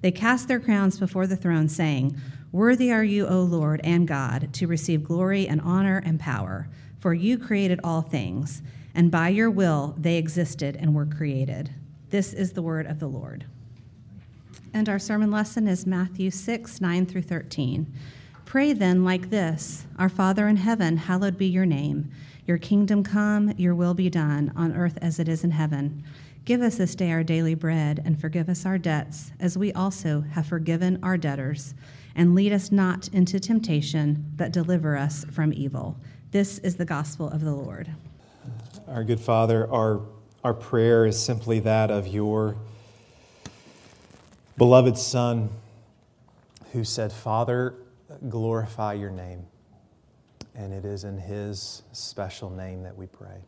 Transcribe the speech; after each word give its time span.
They 0.00 0.10
cast 0.10 0.48
their 0.48 0.60
crowns 0.60 0.98
before 0.98 1.26
the 1.26 1.36
throne, 1.36 1.68
saying, 1.68 2.16
Worthy 2.52 2.90
are 2.92 3.04
you, 3.04 3.26
O 3.26 3.40
Lord 3.42 3.80
and 3.84 4.08
God, 4.08 4.52
to 4.54 4.66
receive 4.66 5.04
glory 5.04 5.46
and 5.46 5.60
honor 5.60 6.02
and 6.04 6.18
power, 6.18 6.68
for 6.98 7.12
you 7.12 7.38
created 7.38 7.80
all 7.84 8.02
things, 8.02 8.62
and 8.94 9.10
by 9.10 9.28
your 9.28 9.50
will 9.50 9.94
they 9.98 10.16
existed 10.16 10.76
and 10.76 10.94
were 10.94 11.06
created. 11.06 11.70
This 12.10 12.32
is 12.32 12.52
the 12.52 12.62
word 12.62 12.86
of 12.86 13.00
the 13.00 13.06
Lord. 13.06 13.44
And 14.72 14.88
our 14.88 14.98
sermon 14.98 15.30
lesson 15.30 15.68
is 15.68 15.86
Matthew 15.86 16.30
6, 16.30 16.80
9 16.80 17.06
through 17.06 17.22
13. 17.22 17.92
Pray 18.44 18.72
then 18.72 19.04
like 19.04 19.28
this 19.28 19.86
Our 19.98 20.08
Father 20.08 20.48
in 20.48 20.56
heaven, 20.56 20.96
hallowed 20.96 21.36
be 21.36 21.46
your 21.46 21.66
name. 21.66 22.10
Your 22.46 22.56
kingdom 22.56 23.02
come, 23.02 23.52
your 23.58 23.74
will 23.74 23.92
be 23.92 24.08
done, 24.08 24.52
on 24.56 24.74
earth 24.74 24.96
as 25.02 25.18
it 25.18 25.28
is 25.28 25.44
in 25.44 25.50
heaven. 25.50 26.02
Give 26.48 26.62
us 26.62 26.76
this 26.76 26.94
day 26.94 27.12
our 27.12 27.22
daily 27.22 27.54
bread, 27.54 28.00
and 28.06 28.18
forgive 28.18 28.48
us 28.48 28.64
our 28.64 28.78
debts, 28.78 29.32
as 29.38 29.58
we 29.58 29.70
also 29.74 30.22
have 30.22 30.46
forgiven 30.46 30.98
our 31.02 31.18
debtors 31.18 31.74
and 32.14 32.34
lead 32.34 32.54
us 32.54 32.72
not 32.72 33.06
into 33.08 33.38
temptation, 33.38 34.32
but 34.34 34.50
deliver 34.50 34.96
us 34.96 35.26
from 35.30 35.52
evil. 35.52 35.98
This 36.30 36.58
is 36.60 36.76
the 36.76 36.86
gospel 36.86 37.28
of 37.28 37.42
the 37.42 37.52
Lord. 37.52 37.90
Our 38.86 39.04
good 39.04 39.20
Father, 39.20 39.70
our, 39.70 40.00
our 40.42 40.54
prayer 40.54 41.04
is 41.04 41.22
simply 41.22 41.60
that 41.60 41.90
of 41.90 42.06
your 42.06 42.56
beloved 44.56 44.96
Son 44.96 45.50
who 46.72 46.82
said, 46.82 47.12
Father, 47.12 47.74
glorify 48.26 48.94
your 48.94 49.10
name. 49.10 49.44
And 50.54 50.72
it 50.72 50.86
is 50.86 51.04
in 51.04 51.18
his 51.18 51.82
special 51.92 52.48
name 52.48 52.84
that 52.84 52.96
we 52.96 53.06
pray. 53.06 53.42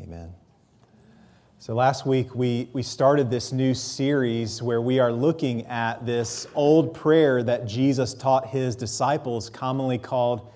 Amen. 0.00 0.34
So, 1.58 1.74
last 1.74 2.04
week 2.04 2.34
we, 2.34 2.68
we 2.74 2.82
started 2.82 3.30
this 3.30 3.50
new 3.50 3.72
series 3.72 4.62
where 4.62 4.82
we 4.82 4.98
are 4.98 5.10
looking 5.10 5.64
at 5.66 6.04
this 6.04 6.46
old 6.54 6.92
prayer 6.92 7.42
that 7.42 7.66
Jesus 7.66 8.12
taught 8.12 8.48
his 8.48 8.76
disciples, 8.76 9.48
commonly 9.48 9.96
called 9.96 10.52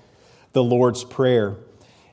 the 0.53 0.63
Lord's 0.63 1.03
Prayer. 1.03 1.57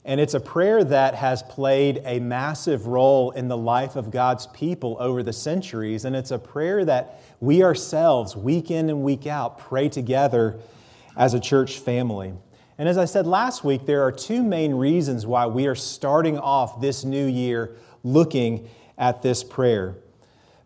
And 0.05 0.21
it's 0.21 0.35
a 0.35 0.39
prayer 0.39 0.85
that 0.85 1.15
has 1.15 1.43
played 1.43 2.01
a 2.05 2.19
massive 2.19 2.87
role 2.87 3.31
in 3.31 3.49
the 3.49 3.57
life 3.57 3.97
of 3.97 4.09
God's 4.09 4.47
people 4.47 4.95
over 5.01 5.21
the 5.21 5.33
centuries. 5.33 6.05
And 6.05 6.15
it's 6.15 6.31
a 6.31 6.39
prayer 6.39 6.85
that 6.85 7.21
we 7.41 7.63
ourselves, 7.63 8.37
week 8.37 8.71
in 8.71 8.89
and 8.89 9.03
week 9.03 9.27
out, 9.27 9.59
pray 9.59 9.89
together 9.89 10.59
as 11.17 11.33
a 11.33 11.41
church 11.41 11.77
family. 11.79 12.33
And 12.77 12.87
as 12.87 12.97
I 12.97 13.05
said 13.05 13.27
last 13.27 13.65
week, 13.65 13.85
there 13.85 14.03
are 14.03 14.13
two 14.13 14.41
main 14.41 14.73
reasons 14.73 15.25
why 15.25 15.45
we 15.45 15.67
are 15.67 15.75
starting 15.75 16.39
off 16.39 16.79
this 16.79 17.03
new 17.03 17.25
year 17.25 17.75
looking 18.13 18.69
at 18.97 19.21
this 19.21 19.43
prayer. 19.43 19.95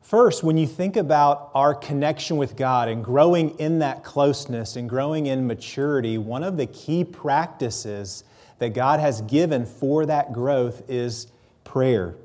First, 0.01 0.43
when 0.43 0.57
you 0.57 0.67
think 0.67 0.97
about 0.97 1.51
our 1.53 1.73
connection 1.73 2.37
with 2.37 2.55
God 2.55 2.89
and 2.89 3.03
growing 3.03 3.57
in 3.59 3.79
that 3.79 4.03
closeness 4.03 4.75
and 4.75 4.89
growing 4.89 5.27
in 5.27 5.47
maturity, 5.47 6.17
one 6.17 6.43
of 6.43 6.57
the 6.57 6.65
key 6.65 7.03
practices 7.03 8.23
that 8.59 8.73
God 8.73 8.99
has 8.99 9.21
given 9.21 9.65
for 9.65 10.05
that 10.05 10.33
growth 10.33 10.83
is 10.89 11.27
prayer. 11.63 12.15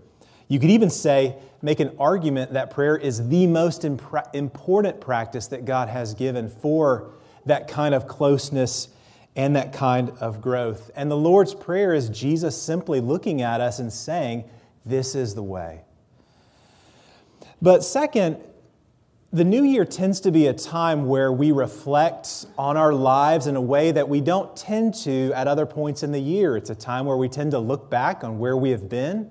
You 0.48 0.58
could 0.58 0.70
even 0.70 0.90
say, 0.90 1.36
make 1.62 1.80
an 1.80 1.94
argument 1.98 2.52
that 2.52 2.70
prayer 2.70 2.96
is 2.96 3.28
the 3.28 3.46
most 3.46 3.84
important 3.84 5.00
practice 5.00 5.46
that 5.48 5.64
God 5.64 5.88
has 5.88 6.14
given 6.14 6.48
for 6.48 7.10
that 7.46 7.68
kind 7.68 7.94
of 7.94 8.06
closeness 8.08 8.88
and 9.36 9.54
that 9.54 9.72
kind 9.72 10.10
of 10.20 10.40
growth. 10.40 10.90
And 10.96 11.10
the 11.10 11.16
Lord's 11.16 11.54
Prayer 11.54 11.94
is 11.94 12.08
Jesus 12.08 12.60
simply 12.60 13.00
looking 13.00 13.42
at 13.42 13.60
us 13.60 13.78
and 13.78 13.92
saying, 13.92 14.44
This 14.86 15.14
is 15.14 15.34
the 15.34 15.42
way. 15.42 15.82
But 17.60 17.82
second, 17.82 18.38
the 19.32 19.44
new 19.44 19.64
year 19.64 19.84
tends 19.84 20.20
to 20.20 20.30
be 20.30 20.46
a 20.46 20.54
time 20.54 21.06
where 21.06 21.32
we 21.32 21.50
reflect 21.50 22.46
on 22.56 22.76
our 22.76 22.94
lives 22.94 23.48
in 23.48 23.56
a 23.56 23.60
way 23.60 23.90
that 23.90 24.08
we 24.08 24.20
don't 24.20 24.56
tend 24.56 24.94
to 24.94 25.32
at 25.34 25.48
other 25.48 25.66
points 25.66 26.02
in 26.02 26.12
the 26.12 26.20
year. 26.20 26.56
It's 26.56 26.70
a 26.70 26.74
time 26.74 27.04
where 27.06 27.16
we 27.16 27.28
tend 27.28 27.50
to 27.50 27.58
look 27.58 27.90
back 27.90 28.22
on 28.22 28.38
where 28.38 28.56
we 28.56 28.70
have 28.70 28.88
been. 28.88 29.30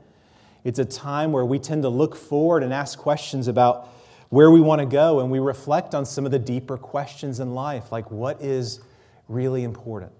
It's 0.66 0.80
a 0.80 0.86
time 0.86 1.32
where 1.32 1.46
we 1.46 1.58
tend 1.58 1.84
to 1.84 1.90
look 1.90 2.16
forward 2.16 2.62
and 2.62 2.74
ask 2.74 3.00
questions 3.00 3.48
about 3.48 3.88
where 4.30 4.52
we 4.52 4.60
want 4.60 4.80
to 4.80 4.86
go, 4.86 5.22
and 5.22 5.32
we 5.32 5.40
reflect 5.40 5.96
on 5.96 6.06
some 6.06 6.26
of 6.26 6.32
the 6.32 6.40
deeper 6.40 6.78
questions 6.78 7.40
in 7.40 7.54
life, 7.54 7.92
like 7.92 8.12
what 8.12 8.42
is 8.42 8.82
really 9.30 9.64
important? 9.64 10.12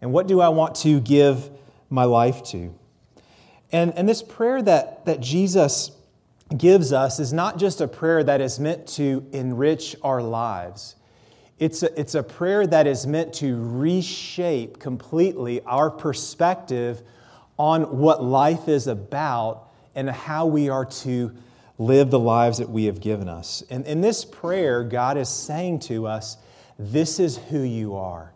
And 0.00 0.12
what 0.12 0.26
do 0.26 0.40
I 0.40 0.48
want 0.48 0.76
to 0.76 1.00
give 1.00 1.50
my 1.90 2.04
life 2.04 2.42
to? 2.44 2.74
And, 3.72 3.92
and 3.94 4.08
this 4.08 4.22
prayer 4.22 4.62
that, 4.62 5.06
that 5.06 5.20
Jesus 5.20 5.90
gives 6.56 6.92
us 6.92 7.18
is 7.18 7.32
not 7.32 7.58
just 7.58 7.80
a 7.80 7.88
prayer 7.88 8.22
that 8.22 8.40
is 8.40 8.60
meant 8.60 8.86
to 8.86 9.26
enrich 9.32 9.96
our 10.02 10.22
lives. 10.22 10.96
It's 11.58 11.82
a, 11.82 12.00
it's 12.00 12.14
a 12.14 12.22
prayer 12.22 12.66
that 12.66 12.86
is 12.86 13.06
meant 13.06 13.34
to 13.34 13.56
reshape 13.56 14.78
completely 14.78 15.62
our 15.62 15.90
perspective 15.90 17.02
on 17.56 17.98
what 17.98 18.22
life 18.22 18.68
is 18.68 18.86
about 18.86 19.68
and 19.94 20.10
how 20.10 20.46
we 20.46 20.68
are 20.68 20.84
to 20.84 21.32
live 21.78 22.10
the 22.10 22.18
lives 22.18 22.58
that 22.58 22.68
we 22.68 22.84
have 22.84 23.00
given 23.00 23.28
us. 23.28 23.62
And 23.70 23.86
in 23.86 24.00
this 24.00 24.24
prayer, 24.24 24.84
God 24.84 25.16
is 25.16 25.28
saying 25.28 25.80
to 25.80 26.06
us, 26.06 26.36
This 26.78 27.18
is 27.18 27.36
who 27.36 27.60
you 27.60 27.94
are. 27.94 28.32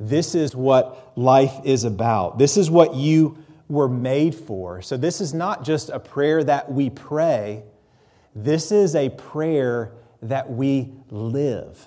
This 0.00 0.34
is 0.34 0.54
what 0.54 1.12
life 1.16 1.60
is 1.64 1.84
about. 1.84 2.38
This 2.38 2.56
is 2.56 2.70
what 2.70 2.94
you 2.94 3.38
were 3.68 3.88
made 3.88 4.34
for. 4.34 4.82
So, 4.82 4.96
this 4.96 5.20
is 5.20 5.34
not 5.34 5.64
just 5.64 5.90
a 5.90 6.00
prayer 6.00 6.42
that 6.44 6.70
we 6.72 6.90
pray, 6.90 7.62
this 8.34 8.72
is 8.72 8.94
a 8.94 9.08
prayer 9.10 9.92
that 10.22 10.50
we 10.50 10.92
live. 11.10 11.86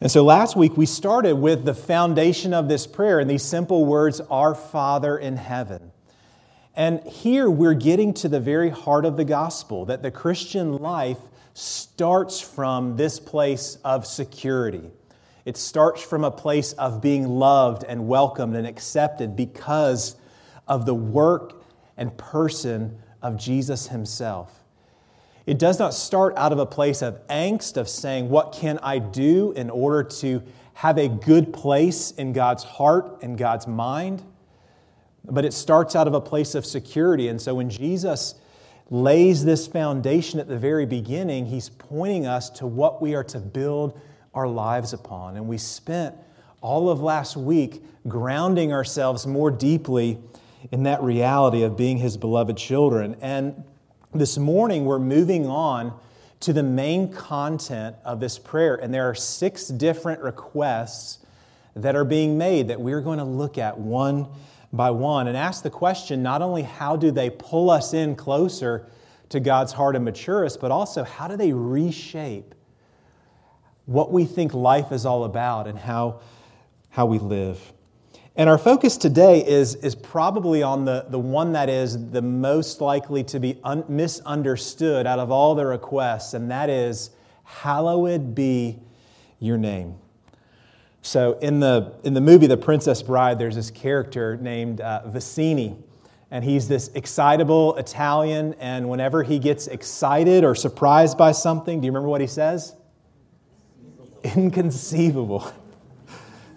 And 0.00 0.10
so 0.10 0.22
last 0.22 0.54
week 0.54 0.76
we 0.76 0.86
started 0.86 1.36
with 1.36 1.64
the 1.64 1.72
foundation 1.72 2.52
of 2.52 2.68
this 2.68 2.86
prayer 2.86 3.20
and 3.20 3.30
these 3.30 3.42
simple 3.42 3.86
words, 3.86 4.20
Our 4.30 4.54
Father 4.54 5.16
in 5.16 5.36
heaven. 5.36 5.92
And 6.76 7.02
here 7.04 7.48
we're 7.48 7.72
getting 7.72 8.12
to 8.14 8.28
the 8.28 8.40
very 8.40 8.70
heart 8.70 9.04
of 9.04 9.16
the 9.16 9.24
gospel 9.24 9.84
that 9.86 10.02
the 10.02 10.10
Christian 10.10 10.76
life 10.76 11.16
starts 11.54 12.40
from 12.40 12.96
this 12.96 13.20
place 13.20 13.78
of 13.84 14.06
security. 14.06 14.90
It 15.44 15.56
starts 15.56 16.02
from 16.02 16.24
a 16.24 16.30
place 16.30 16.72
of 16.72 17.02
being 17.02 17.28
loved 17.28 17.84
and 17.84 18.08
welcomed 18.08 18.56
and 18.56 18.66
accepted 18.66 19.36
because 19.36 20.16
of 20.66 20.86
the 20.86 20.94
work 20.94 21.62
and 21.96 22.16
person 22.16 22.98
of 23.20 23.36
Jesus 23.36 23.88
himself. 23.88 24.64
It 25.46 25.58
does 25.58 25.78
not 25.78 25.92
start 25.92 26.34
out 26.36 26.52
of 26.52 26.58
a 26.58 26.66
place 26.66 27.02
of 27.02 27.26
angst, 27.28 27.76
of 27.76 27.88
saying, 27.88 28.30
What 28.30 28.52
can 28.52 28.78
I 28.82 28.98
do 28.98 29.52
in 29.52 29.68
order 29.68 30.02
to 30.20 30.42
have 30.74 30.96
a 30.96 31.08
good 31.08 31.52
place 31.52 32.12
in 32.12 32.32
God's 32.32 32.64
heart 32.64 33.22
and 33.22 33.36
God's 33.36 33.66
mind? 33.66 34.22
But 35.24 35.44
it 35.44 35.52
starts 35.52 35.94
out 35.94 36.06
of 36.06 36.14
a 36.14 36.20
place 36.20 36.54
of 36.54 36.64
security. 36.64 37.28
And 37.28 37.40
so 37.40 37.54
when 37.54 37.68
Jesus 37.68 38.34
lays 38.90 39.44
this 39.44 39.66
foundation 39.66 40.40
at 40.40 40.48
the 40.48 40.58
very 40.58 40.86
beginning, 40.86 41.46
he's 41.46 41.68
pointing 41.68 42.26
us 42.26 42.48
to 42.50 42.66
what 42.66 43.02
we 43.02 43.14
are 43.14 43.24
to 43.24 43.38
build 43.38 44.00
our 44.34 44.48
lives 44.48 44.92
upon. 44.92 45.36
And 45.36 45.46
we 45.46 45.58
spent 45.58 46.14
all 46.60 46.90
of 46.90 47.00
last 47.00 47.36
week 47.36 47.82
grounding 48.08 48.72
ourselves 48.72 49.26
more 49.26 49.50
deeply 49.50 50.18
in 50.72 50.84
that 50.84 51.02
reality 51.02 51.62
of 51.62 51.76
being 51.76 51.98
his 51.98 52.16
beloved 52.16 52.56
children. 52.56 53.16
And 53.20 53.64
this 54.14 54.38
morning, 54.38 54.84
we're 54.84 54.98
moving 54.98 55.46
on 55.46 55.98
to 56.40 56.52
the 56.52 56.62
main 56.62 57.12
content 57.12 57.96
of 58.04 58.20
this 58.20 58.38
prayer. 58.38 58.74
And 58.76 58.92
there 58.92 59.08
are 59.08 59.14
six 59.14 59.68
different 59.68 60.20
requests 60.20 61.18
that 61.74 61.96
are 61.96 62.04
being 62.04 62.38
made 62.38 62.68
that 62.68 62.80
we're 62.80 63.00
going 63.00 63.18
to 63.18 63.24
look 63.24 63.58
at 63.58 63.78
one 63.78 64.28
by 64.72 64.90
one 64.90 65.28
and 65.28 65.36
ask 65.36 65.62
the 65.62 65.70
question 65.70 66.22
not 66.22 66.42
only 66.42 66.62
how 66.62 66.96
do 66.96 67.10
they 67.10 67.30
pull 67.30 67.70
us 67.70 67.94
in 67.94 68.16
closer 68.16 68.86
to 69.28 69.40
God's 69.40 69.72
heart 69.72 69.96
and 69.96 70.04
mature 70.04 70.44
us, 70.44 70.56
but 70.56 70.70
also 70.70 71.04
how 71.04 71.28
do 71.28 71.36
they 71.36 71.52
reshape 71.52 72.54
what 73.86 74.12
we 74.12 74.24
think 74.24 74.54
life 74.54 74.92
is 74.92 75.04
all 75.04 75.24
about 75.24 75.66
and 75.66 75.78
how, 75.78 76.20
how 76.90 77.06
we 77.06 77.18
live. 77.18 77.72
And 78.36 78.50
our 78.50 78.58
focus 78.58 78.96
today 78.96 79.46
is, 79.46 79.76
is 79.76 79.94
probably 79.94 80.62
on 80.62 80.84
the, 80.84 81.06
the 81.08 81.18
one 81.18 81.52
that 81.52 81.68
is 81.68 82.10
the 82.10 82.22
most 82.22 82.80
likely 82.80 83.22
to 83.24 83.38
be 83.38 83.60
un- 83.62 83.84
misunderstood 83.88 85.06
out 85.06 85.20
of 85.20 85.30
all 85.30 85.54
the 85.54 85.64
requests, 85.64 86.34
and 86.34 86.50
that 86.50 86.68
is, 86.68 87.10
Hallowed 87.44 88.34
be 88.34 88.80
your 89.38 89.58
name. 89.58 89.96
So, 91.02 91.38
in 91.40 91.60
the, 91.60 91.92
in 92.02 92.14
the 92.14 92.20
movie 92.22 92.46
The 92.46 92.56
Princess 92.56 93.02
Bride, 93.02 93.38
there's 93.38 93.54
this 93.54 93.70
character 93.70 94.38
named 94.38 94.80
uh, 94.80 95.02
Vizzini, 95.06 95.76
and 96.30 96.42
he's 96.42 96.66
this 96.66 96.88
excitable 96.94 97.76
Italian, 97.76 98.54
and 98.54 98.88
whenever 98.88 99.22
he 99.22 99.38
gets 99.38 99.66
excited 99.66 100.42
or 100.42 100.54
surprised 100.54 101.18
by 101.18 101.32
something, 101.32 101.80
do 101.80 101.84
you 101.84 101.92
remember 101.92 102.08
what 102.08 102.22
he 102.22 102.26
says? 102.26 102.74
Inconceivable. 104.24 105.52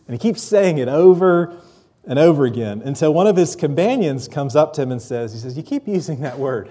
And 0.07 0.13
he 0.13 0.17
keeps 0.17 0.41
saying 0.41 0.77
it 0.77 0.87
over 0.87 1.55
and 2.05 2.17
over 2.17 2.45
again 2.45 2.81
until 2.85 3.13
one 3.13 3.27
of 3.27 3.35
his 3.35 3.55
companions 3.55 4.27
comes 4.27 4.55
up 4.55 4.73
to 4.73 4.81
him 4.81 4.91
and 4.91 5.01
says, 5.01 5.33
He 5.33 5.39
says, 5.39 5.57
You 5.57 5.63
keep 5.63 5.87
using 5.87 6.21
that 6.21 6.39
word. 6.39 6.69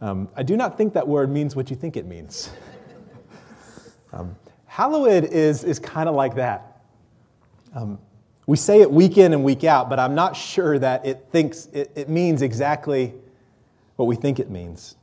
Um, 0.00 0.28
I 0.36 0.42
do 0.42 0.56
not 0.56 0.78
think 0.78 0.94
that 0.94 1.08
word 1.08 1.30
means 1.30 1.56
what 1.56 1.70
you 1.70 1.76
think 1.76 1.96
it 1.96 2.06
means. 2.06 2.50
um, 4.12 4.36
hallowed 4.66 5.24
is, 5.24 5.64
is 5.64 5.78
kind 5.78 6.08
of 6.08 6.14
like 6.14 6.36
that. 6.36 6.82
Um, 7.74 7.98
we 8.46 8.56
say 8.56 8.82
it 8.82 8.90
week 8.90 9.18
in 9.18 9.32
and 9.32 9.42
week 9.42 9.64
out, 9.64 9.88
but 9.88 9.98
I'm 9.98 10.14
not 10.14 10.36
sure 10.36 10.78
that 10.78 11.06
it 11.06 11.26
thinks 11.32 11.66
it, 11.72 11.90
it 11.96 12.08
means 12.08 12.42
exactly 12.42 13.14
what 13.96 14.06
we 14.06 14.14
think 14.14 14.38
it 14.38 14.50
means. 14.50 14.96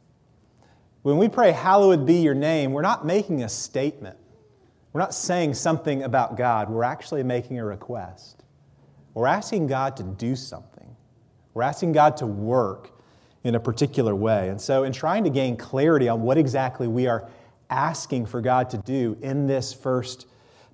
When 1.01 1.17
we 1.17 1.27
pray, 1.27 1.51
Hallowed 1.51 2.05
be 2.05 2.21
your 2.21 2.35
name, 2.35 2.71
we're 2.71 2.81
not 2.81 3.05
making 3.05 3.43
a 3.43 3.49
statement. 3.49 4.17
We're 4.93 5.01
not 5.01 5.13
saying 5.13 5.53
something 5.53 6.03
about 6.03 6.35
God. 6.35 6.69
We're 6.69 6.83
actually 6.83 7.23
making 7.23 7.59
a 7.59 7.65
request. 7.65 8.43
We're 9.13 9.27
asking 9.27 9.67
God 9.67 9.95
to 9.97 10.03
do 10.03 10.35
something. 10.35 10.95
We're 11.53 11.63
asking 11.63 11.93
God 11.93 12.17
to 12.17 12.25
work 12.25 12.91
in 13.43 13.55
a 13.55 13.59
particular 13.59 14.15
way. 14.15 14.49
And 14.49 14.59
so, 14.59 14.83
in 14.83 14.93
trying 14.93 15.23
to 15.23 15.29
gain 15.29 15.57
clarity 15.57 16.07
on 16.07 16.21
what 16.21 16.37
exactly 16.37 16.87
we 16.87 17.07
are 17.07 17.27
asking 17.69 18.25
for 18.25 18.41
God 18.41 18.69
to 18.71 18.77
do 18.77 19.17
in 19.21 19.47
this 19.47 19.73
first 19.73 20.27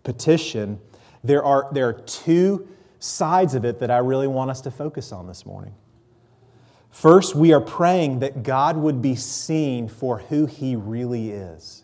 petition, 0.03 0.79
there 1.23 1.43
are, 1.43 1.67
there 1.71 1.87
are 1.87 1.93
two 1.93 2.67
sides 2.99 3.53
of 3.53 3.65
it 3.65 3.79
that 3.79 3.91
I 3.91 3.99
really 3.99 4.27
want 4.27 4.49
us 4.51 4.61
to 4.61 4.71
focus 4.71 5.11
on 5.11 5.27
this 5.27 5.45
morning. 5.45 5.73
First, 6.89 7.35
we 7.35 7.53
are 7.53 7.61
praying 7.61 8.19
that 8.19 8.43
God 8.43 8.77
would 8.77 9.01
be 9.01 9.15
seen 9.15 9.87
for 9.87 10.19
who 10.19 10.47
He 10.47 10.75
really 10.75 11.31
is. 11.31 11.83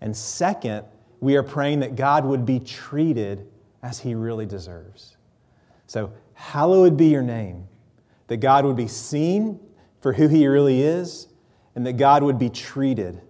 And 0.00 0.16
second, 0.16 0.84
we 1.22 1.36
are 1.36 1.42
praying 1.42 1.80
that 1.80 1.96
God 1.96 2.26
would 2.26 2.44
be 2.44 2.60
treated 2.60 3.46
as 3.82 4.00
He 4.00 4.14
really 4.14 4.44
deserves. 4.44 5.16
So, 5.86 6.12
hallowed 6.34 6.96
be 6.96 7.06
your 7.06 7.22
name. 7.22 7.68
That 8.26 8.38
God 8.38 8.64
would 8.64 8.76
be 8.76 8.88
seen 8.88 9.60
for 10.00 10.12
who 10.12 10.26
he 10.26 10.46
really 10.46 10.82
is, 10.82 11.28
and 11.76 11.86
that 11.86 11.94
God 11.94 12.22
would 12.24 12.38
be 12.38 12.50
treated 12.50 13.20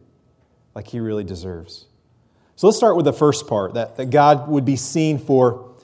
like 0.74 0.88
he 0.88 1.00
really 1.00 1.22
deserves. 1.22 1.86
So 2.56 2.66
let's 2.66 2.78
start 2.78 2.96
with 2.96 3.04
the 3.04 3.12
first 3.12 3.46
part 3.46 3.74
that, 3.74 3.96
that 3.96 4.10
God 4.10 4.48
would 4.48 4.64
be 4.64 4.76
seen 4.76 5.18
for 5.18 5.74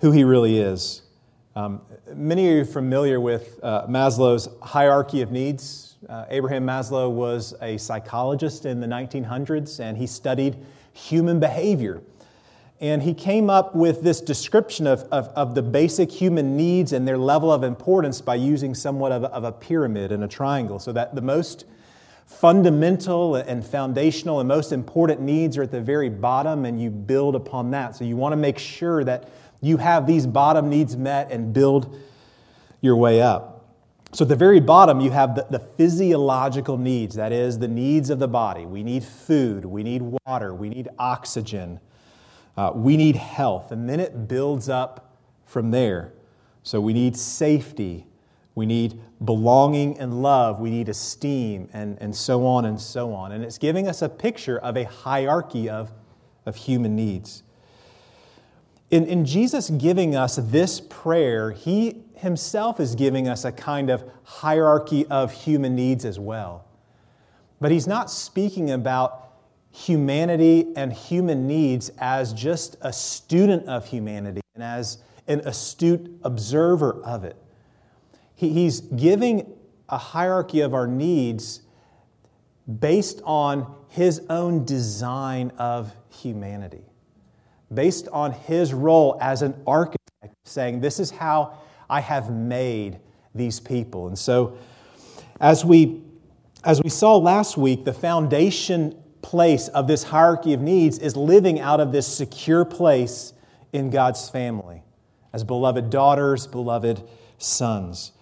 who 0.00 0.10
he 0.12 0.24
really 0.24 0.58
is. 0.58 1.02
Um, 1.56 1.80
many 2.14 2.48
of 2.48 2.56
you 2.56 2.62
are 2.62 2.64
familiar 2.66 3.20
with 3.20 3.58
uh, 3.62 3.86
Maslow's 3.86 4.48
hierarchy 4.62 5.22
of 5.22 5.32
needs. 5.32 5.96
Uh, 6.08 6.26
Abraham 6.28 6.66
Maslow 6.66 7.10
was 7.10 7.54
a 7.62 7.78
psychologist 7.78 8.66
in 8.66 8.80
the 8.80 8.86
1900s, 8.86 9.80
and 9.80 9.96
he 9.96 10.06
studied 10.06 10.56
human 10.98 11.40
behavior. 11.40 12.02
And 12.80 13.02
he 13.02 13.14
came 13.14 13.50
up 13.50 13.74
with 13.74 14.02
this 14.02 14.20
description 14.20 14.86
of, 14.86 15.02
of, 15.10 15.28
of, 15.28 15.54
the 15.54 15.62
basic 15.62 16.12
human 16.12 16.56
needs 16.56 16.92
and 16.92 17.08
their 17.08 17.18
level 17.18 17.52
of 17.52 17.64
importance 17.64 18.20
by 18.20 18.36
using 18.36 18.74
somewhat 18.74 19.10
of 19.10 19.24
a, 19.24 19.26
of 19.28 19.42
a 19.42 19.50
pyramid 19.50 20.12
and 20.12 20.22
a 20.22 20.28
triangle, 20.28 20.78
so 20.78 20.92
that 20.92 21.14
the 21.14 21.20
most 21.20 21.64
fundamental 22.26 23.34
and 23.34 23.66
foundational 23.66 24.38
and 24.38 24.46
most 24.46 24.70
important 24.70 25.20
needs 25.20 25.56
are 25.56 25.62
at 25.62 25.72
the 25.72 25.80
very 25.80 26.08
bottom, 26.08 26.64
and 26.64 26.80
you 26.80 26.90
build 26.90 27.34
upon 27.34 27.72
that. 27.72 27.96
So 27.96 28.04
you 28.04 28.16
want 28.16 28.32
to 28.32 28.36
make 28.36 28.58
sure 28.58 29.02
that 29.02 29.28
you 29.60 29.78
have 29.78 30.06
these 30.06 30.26
bottom 30.26 30.68
needs 30.68 30.96
met 30.96 31.32
and 31.32 31.52
build 31.52 31.98
your 32.80 32.94
way 32.94 33.20
up. 33.20 33.57
So 34.12 34.24
at 34.24 34.28
the 34.28 34.36
very 34.36 34.60
bottom, 34.60 35.00
you 35.00 35.10
have 35.10 35.34
the, 35.34 35.46
the 35.50 35.58
physiological 35.58 36.78
needs 36.78 37.14
that 37.16 37.30
is, 37.30 37.58
the 37.58 37.68
needs 37.68 38.08
of 38.08 38.18
the 38.18 38.28
body. 38.28 38.64
We 38.64 38.82
need 38.82 39.04
food, 39.04 39.64
we 39.64 39.82
need 39.82 40.02
water, 40.26 40.54
we 40.54 40.70
need 40.70 40.88
oxygen. 40.98 41.80
Uh, 42.58 42.72
we 42.74 42.96
need 42.96 43.14
health, 43.14 43.70
and 43.70 43.88
then 43.88 44.00
it 44.00 44.26
builds 44.26 44.68
up 44.68 45.16
from 45.46 45.70
there. 45.70 46.12
So 46.64 46.80
we 46.80 46.92
need 46.92 47.16
safety, 47.16 48.04
we 48.56 48.66
need 48.66 49.00
belonging 49.24 49.96
and 50.00 50.22
love, 50.22 50.58
we 50.58 50.68
need 50.68 50.88
esteem, 50.88 51.68
and, 51.72 51.96
and 52.00 52.16
so 52.16 52.44
on 52.44 52.64
and 52.64 52.80
so 52.80 53.12
on. 53.12 53.30
And 53.30 53.44
it's 53.44 53.58
giving 53.58 53.86
us 53.86 54.02
a 54.02 54.08
picture 54.08 54.58
of 54.58 54.76
a 54.76 54.82
hierarchy 54.82 55.68
of, 55.68 55.92
of 56.46 56.56
human 56.56 56.96
needs. 56.96 57.44
In, 58.90 59.06
in 59.06 59.24
Jesus 59.24 59.70
giving 59.70 60.16
us 60.16 60.36
this 60.36 60.80
prayer, 60.80 61.50
he 61.50 62.02
himself 62.14 62.80
is 62.80 62.94
giving 62.94 63.28
us 63.28 63.44
a 63.44 63.52
kind 63.52 63.90
of 63.90 64.04
hierarchy 64.24 65.06
of 65.06 65.32
human 65.32 65.76
needs 65.76 66.04
as 66.04 66.18
well. 66.18 66.64
But 67.60 67.70
he's 67.70 67.86
not 67.86 68.10
speaking 68.10 68.70
about 68.70 69.28
humanity 69.70 70.72
and 70.76 70.92
human 70.92 71.46
needs 71.46 71.90
as 71.98 72.32
just 72.32 72.76
a 72.80 72.92
student 72.92 73.66
of 73.66 73.86
humanity 73.86 74.40
and 74.54 74.64
as 74.64 74.98
an 75.26 75.40
astute 75.40 76.18
observer 76.22 77.00
of 77.04 77.24
it. 77.24 77.36
he's 78.34 78.80
giving 78.80 79.52
a 79.88 79.98
hierarchy 79.98 80.60
of 80.60 80.74
our 80.74 80.86
needs 80.86 81.62
based 82.80 83.20
on 83.24 83.74
his 83.88 84.22
own 84.28 84.64
design 84.64 85.50
of 85.58 85.94
humanity, 86.10 86.84
based 87.72 88.08
on 88.08 88.32
his 88.32 88.72
role 88.72 89.18
as 89.20 89.42
an 89.42 89.54
architect, 89.66 90.34
saying, 90.44 90.80
This 90.80 90.98
is 90.98 91.10
how 91.10 91.58
I 91.88 92.00
have 92.00 92.30
made 92.30 92.98
these 93.34 93.60
people. 93.60 94.08
And 94.08 94.18
so, 94.18 94.58
as 95.40 95.64
we, 95.64 96.02
as 96.64 96.82
we 96.82 96.90
saw 96.90 97.16
last 97.16 97.56
week, 97.56 97.84
the 97.84 97.92
foundation 97.92 99.00
place 99.22 99.68
of 99.68 99.86
this 99.86 100.04
hierarchy 100.04 100.54
of 100.54 100.60
needs 100.60 100.98
is 100.98 101.16
living 101.16 101.60
out 101.60 101.80
of 101.80 101.92
this 101.92 102.06
secure 102.06 102.64
place 102.64 103.32
in 103.72 103.90
God's 103.90 104.28
family 104.28 104.82
as 105.32 105.44
beloved 105.44 105.90
daughters, 105.90 106.46
beloved 106.46 107.02
sons. 107.36 108.12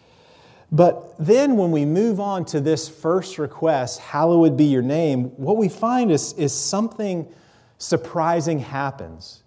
But 0.73 1.15
then 1.19 1.57
when 1.57 1.71
we 1.71 1.85
move 1.85 2.19
on 2.19 2.45
to 2.47 2.61
this 2.61 2.89
first 2.89 3.39
request, 3.39 4.01
hallowed 4.01 4.57
be 4.57 4.65
your 4.65 4.83
name, 4.83 5.27
what 5.37 5.57
we 5.57 5.69
find 5.69 6.11
is, 6.11 6.33
is 6.33 6.53
something 6.53 7.33
surprising 7.79 8.61
happens. 8.61 9.43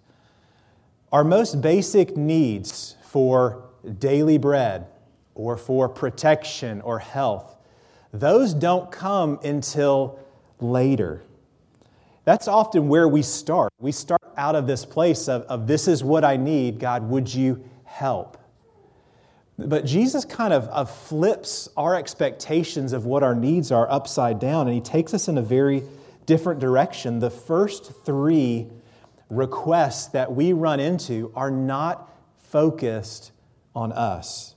Our 1.12 1.24
most 1.24 1.60
basic 1.60 2.16
needs 2.16 2.96
for 3.02 3.64
daily 3.98 4.38
bread 4.38 4.86
or 5.34 5.56
for 5.56 5.88
protection 5.88 6.80
or 6.82 6.98
health, 6.98 7.56
those 8.12 8.54
don't 8.54 8.90
come 8.92 9.38
until 9.42 10.18
later. 10.60 11.22
That's 12.24 12.46
often 12.46 12.88
where 12.88 13.08
we 13.08 13.22
start. 13.22 13.72
We 13.80 13.92
start 13.92 14.22
out 14.36 14.54
of 14.54 14.66
this 14.66 14.84
place 14.84 15.28
of, 15.28 15.42
of 15.42 15.66
this 15.66 15.88
is 15.88 16.04
what 16.04 16.24
I 16.24 16.36
need. 16.36 16.78
God, 16.78 17.08
would 17.08 17.32
you 17.32 17.64
help? 17.84 18.36
But 19.58 19.84
Jesus 19.84 20.24
kind 20.24 20.52
of, 20.52 20.64
of 20.68 20.90
flips 20.90 21.68
our 21.76 21.94
expectations 21.94 22.92
of 22.92 23.04
what 23.04 23.22
our 23.22 23.34
needs 23.34 23.70
are 23.70 23.90
upside 23.90 24.38
down, 24.38 24.66
and 24.66 24.74
he 24.74 24.80
takes 24.80 25.12
us 25.12 25.28
in 25.28 25.36
a 25.36 25.42
very 25.42 25.82
different 26.30 26.60
direction. 26.60 27.18
The 27.18 27.28
first 27.28 27.90
three 28.04 28.68
requests 29.30 30.06
that 30.10 30.32
we 30.32 30.52
run 30.52 30.78
into 30.78 31.32
are 31.34 31.50
not 31.50 32.08
focused 32.38 33.32
on 33.74 33.90
us. 33.90 34.54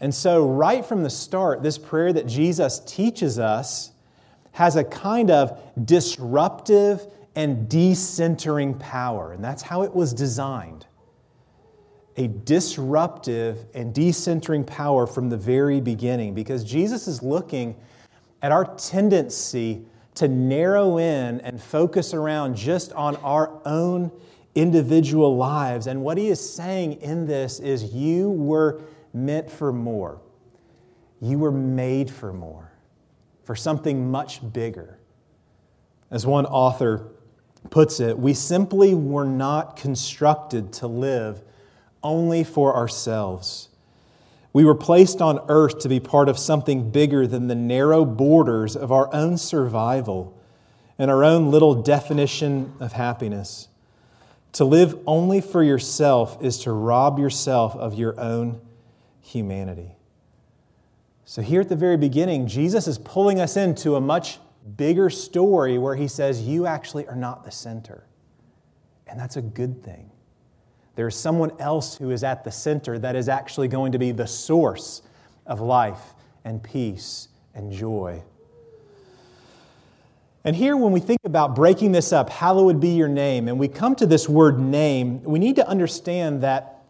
And 0.00 0.12
so, 0.12 0.44
right 0.44 0.84
from 0.84 1.04
the 1.04 1.10
start, 1.10 1.62
this 1.62 1.78
prayer 1.78 2.12
that 2.12 2.26
Jesus 2.26 2.80
teaches 2.80 3.38
us 3.38 3.92
has 4.50 4.74
a 4.74 4.82
kind 4.82 5.30
of 5.30 5.56
disruptive 5.86 7.06
and 7.36 7.68
decentering 7.68 8.76
power. 8.80 9.32
And 9.32 9.44
that's 9.44 9.62
how 9.62 9.82
it 9.82 9.94
was 9.94 10.12
designed. 10.12 10.84
A 12.16 12.26
disruptive 12.26 13.66
and 13.72 13.94
decentering 13.94 14.66
power 14.66 15.06
from 15.06 15.28
the 15.28 15.36
very 15.36 15.80
beginning, 15.80 16.34
because 16.34 16.64
Jesus 16.64 17.06
is 17.06 17.22
looking 17.22 17.76
at 18.42 18.50
our 18.50 18.64
tendency 18.74 19.86
to 20.16 20.28
narrow 20.28 20.98
in 20.98 21.40
and 21.40 21.60
focus 21.60 22.12
around 22.12 22.56
just 22.56 22.92
on 22.92 23.16
our 23.16 23.60
own 23.64 24.10
individual 24.54 25.36
lives. 25.36 25.86
And 25.86 26.02
what 26.02 26.18
he 26.18 26.28
is 26.28 26.54
saying 26.54 27.00
in 27.02 27.26
this 27.26 27.60
is 27.60 27.94
you 27.94 28.30
were 28.30 28.82
meant 29.12 29.50
for 29.50 29.72
more. 29.72 30.20
You 31.20 31.38
were 31.38 31.52
made 31.52 32.10
for 32.10 32.32
more, 32.32 32.72
for 33.44 33.54
something 33.54 34.10
much 34.10 34.40
bigger. 34.52 34.98
As 36.10 36.26
one 36.26 36.46
author 36.46 37.08
puts 37.70 38.00
it, 38.00 38.18
we 38.18 38.32
simply 38.34 38.94
were 38.94 39.24
not 39.24 39.76
constructed 39.76 40.72
to 40.74 40.86
live 40.86 41.42
only 42.02 42.44
for 42.44 42.74
ourselves. 42.74 43.68
We 44.56 44.64
were 44.64 44.74
placed 44.74 45.20
on 45.20 45.44
earth 45.50 45.80
to 45.80 45.88
be 45.90 46.00
part 46.00 46.30
of 46.30 46.38
something 46.38 46.88
bigger 46.88 47.26
than 47.26 47.46
the 47.46 47.54
narrow 47.54 48.06
borders 48.06 48.74
of 48.74 48.90
our 48.90 49.12
own 49.12 49.36
survival 49.36 50.34
and 50.98 51.10
our 51.10 51.22
own 51.24 51.50
little 51.50 51.82
definition 51.82 52.72
of 52.80 52.94
happiness. 52.94 53.68
To 54.52 54.64
live 54.64 54.98
only 55.06 55.42
for 55.42 55.62
yourself 55.62 56.42
is 56.42 56.56
to 56.60 56.72
rob 56.72 57.18
yourself 57.18 57.76
of 57.76 57.96
your 57.96 58.18
own 58.18 58.62
humanity. 59.20 59.94
So, 61.26 61.42
here 61.42 61.60
at 61.60 61.68
the 61.68 61.76
very 61.76 61.98
beginning, 61.98 62.46
Jesus 62.46 62.88
is 62.88 62.96
pulling 62.96 63.38
us 63.38 63.58
into 63.58 63.94
a 63.94 64.00
much 64.00 64.38
bigger 64.74 65.10
story 65.10 65.76
where 65.76 65.96
he 65.96 66.08
says, 66.08 66.40
You 66.40 66.64
actually 66.64 67.06
are 67.08 67.14
not 67.14 67.44
the 67.44 67.50
center. 67.50 68.06
And 69.06 69.20
that's 69.20 69.36
a 69.36 69.42
good 69.42 69.84
thing. 69.84 70.12
There's 70.96 71.14
someone 71.14 71.52
else 71.60 71.96
who 71.96 72.10
is 72.10 72.24
at 72.24 72.42
the 72.42 72.50
center 72.50 72.98
that 72.98 73.14
is 73.14 73.28
actually 73.28 73.68
going 73.68 73.92
to 73.92 73.98
be 73.98 74.12
the 74.12 74.26
source 74.26 75.02
of 75.46 75.60
life 75.60 76.14
and 76.44 76.62
peace 76.62 77.28
and 77.54 77.70
joy. 77.70 78.22
And 80.42 80.54
here, 80.54 80.76
when 80.76 80.92
we 80.92 81.00
think 81.00 81.20
about 81.24 81.54
breaking 81.54 81.92
this 81.92 82.12
up, 82.12 82.30
hallowed 82.30 82.80
be 82.80 82.90
your 82.90 83.08
name, 83.08 83.48
and 83.48 83.58
we 83.58 83.68
come 83.68 83.94
to 83.96 84.06
this 84.06 84.28
word 84.28 84.58
name, 84.58 85.22
we 85.24 85.38
need 85.38 85.56
to 85.56 85.68
understand 85.68 86.42
that 86.42 86.84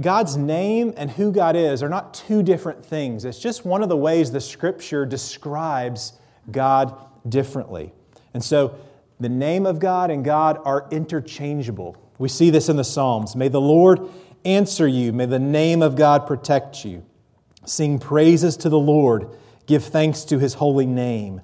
God's 0.00 0.36
name 0.36 0.94
and 0.96 1.10
who 1.10 1.30
God 1.30 1.56
is 1.56 1.82
are 1.82 1.88
not 1.88 2.14
two 2.14 2.42
different 2.42 2.84
things. 2.84 3.24
It's 3.24 3.38
just 3.38 3.64
one 3.64 3.82
of 3.82 3.88
the 3.88 3.96
ways 3.96 4.30
the 4.30 4.40
scripture 4.40 5.04
describes 5.04 6.14
God 6.50 6.96
differently. 7.28 7.92
And 8.32 8.42
so, 8.42 8.76
the 9.20 9.28
name 9.28 9.66
of 9.66 9.78
God 9.78 10.10
and 10.10 10.24
God 10.24 10.58
are 10.64 10.88
interchangeable. 10.90 12.03
We 12.24 12.30
see 12.30 12.48
this 12.48 12.70
in 12.70 12.76
the 12.76 12.84
Psalms. 12.84 13.36
May 13.36 13.48
the 13.48 13.60
Lord 13.60 14.00
answer 14.46 14.88
you, 14.88 15.12
may 15.12 15.26
the 15.26 15.38
name 15.38 15.82
of 15.82 15.94
God 15.94 16.26
protect 16.26 16.82
you. 16.82 17.04
Sing 17.66 17.98
praises 17.98 18.56
to 18.56 18.70
the 18.70 18.78
Lord, 18.78 19.28
give 19.66 19.84
thanks 19.84 20.24
to 20.24 20.38
his 20.38 20.54
holy 20.54 20.86
name. 20.86 21.42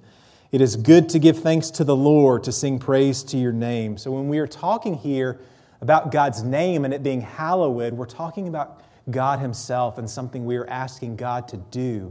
It 0.52 0.62
is 0.62 0.76
good 0.76 1.10
to 1.10 1.18
give 1.18 1.40
thanks 1.40 1.68
to 1.72 1.84
the 1.84 1.94
Lord, 1.94 2.44
to 2.44 2.52
sing 2.52 2.78
praise 2.78 3.22
to 3.24 3.36
your 3.36 3.52
name. 3.52 3.98
So, 3.98 4.10
when 4.10 4.30
we 4.30 4.38
are 4.38 4.46
talking 4.46 4.94
here 4.94 5.38
about 5.82 6.12
God's 6.12 6.42
name 6.42 6.86
and 6.86 6.94
it 6.94 7.02
being 7.02 7.20
hallowed, 7.20 7.92
we're 7.92 8.06
talking 8.06 8.48
about 8.48 8.82
God 9.10 9.38
Himself 9.38 9.98
and 9.98 10.08
something 10.08 10.46
we 10.46 10.56
are 10.56 10.66
asking 10.66 11.16
God 11.16 11.46
to 11.48 11.58
do 11.58 12.10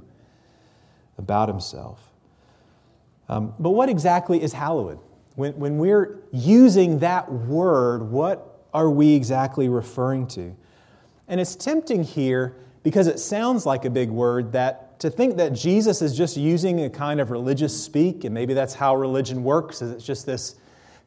about 1.18 1.50
Himself. 1.50 2.08
Um, 3.30 3.56
but 3.58 3.72
what 3.72 3.90
exactly 3.90 4.40
is 4.44 4.54
hallowed? 4.54 5.00
When, 5.34 5.58
when 5.58 5.80
we're 5.80 6.20
using 6.32 7.00
that 7.00 7.32
word, 7.32 8.04
what 8.04 8.49
are 8.74 8.90
we 8.90 9.14
exactly 9.14 9.70
referring 9.70 10.28
to? 10.28 10.56
And 11.28 11.40
it's 11.40 11.56
tempting 11.56 12.04
here 12.04 12.56
because 12.84 13.08
it 13.08 13.20
sounds 13.20 13.66
like 13.66 13.86
a 13.86 13.90
big 13.90 14.10
word 14.10 14.52
that 14.54 15.00
to 15.00 15.10
think 15.10 15.38
that 15.38 15.54
Jesus 15.54 16.02
is 16.02 16.18
just 16.18 16.36
using 16.36 16.84
a 16.84 16.90
kind 16.90 17.22
of 17.22 17.32
religious 17.32 17.84
speak, 17.84 18.26
and 18.26 18.34
maybe 18.34 18.54
that's 18.54 18.74
how 18.74 18.96
religion 18.96 19.44
works, 19.44 19.82
is 19.82 19.92
it's 19.92 20.06
just 20.06 20.26
this 20.26 20.56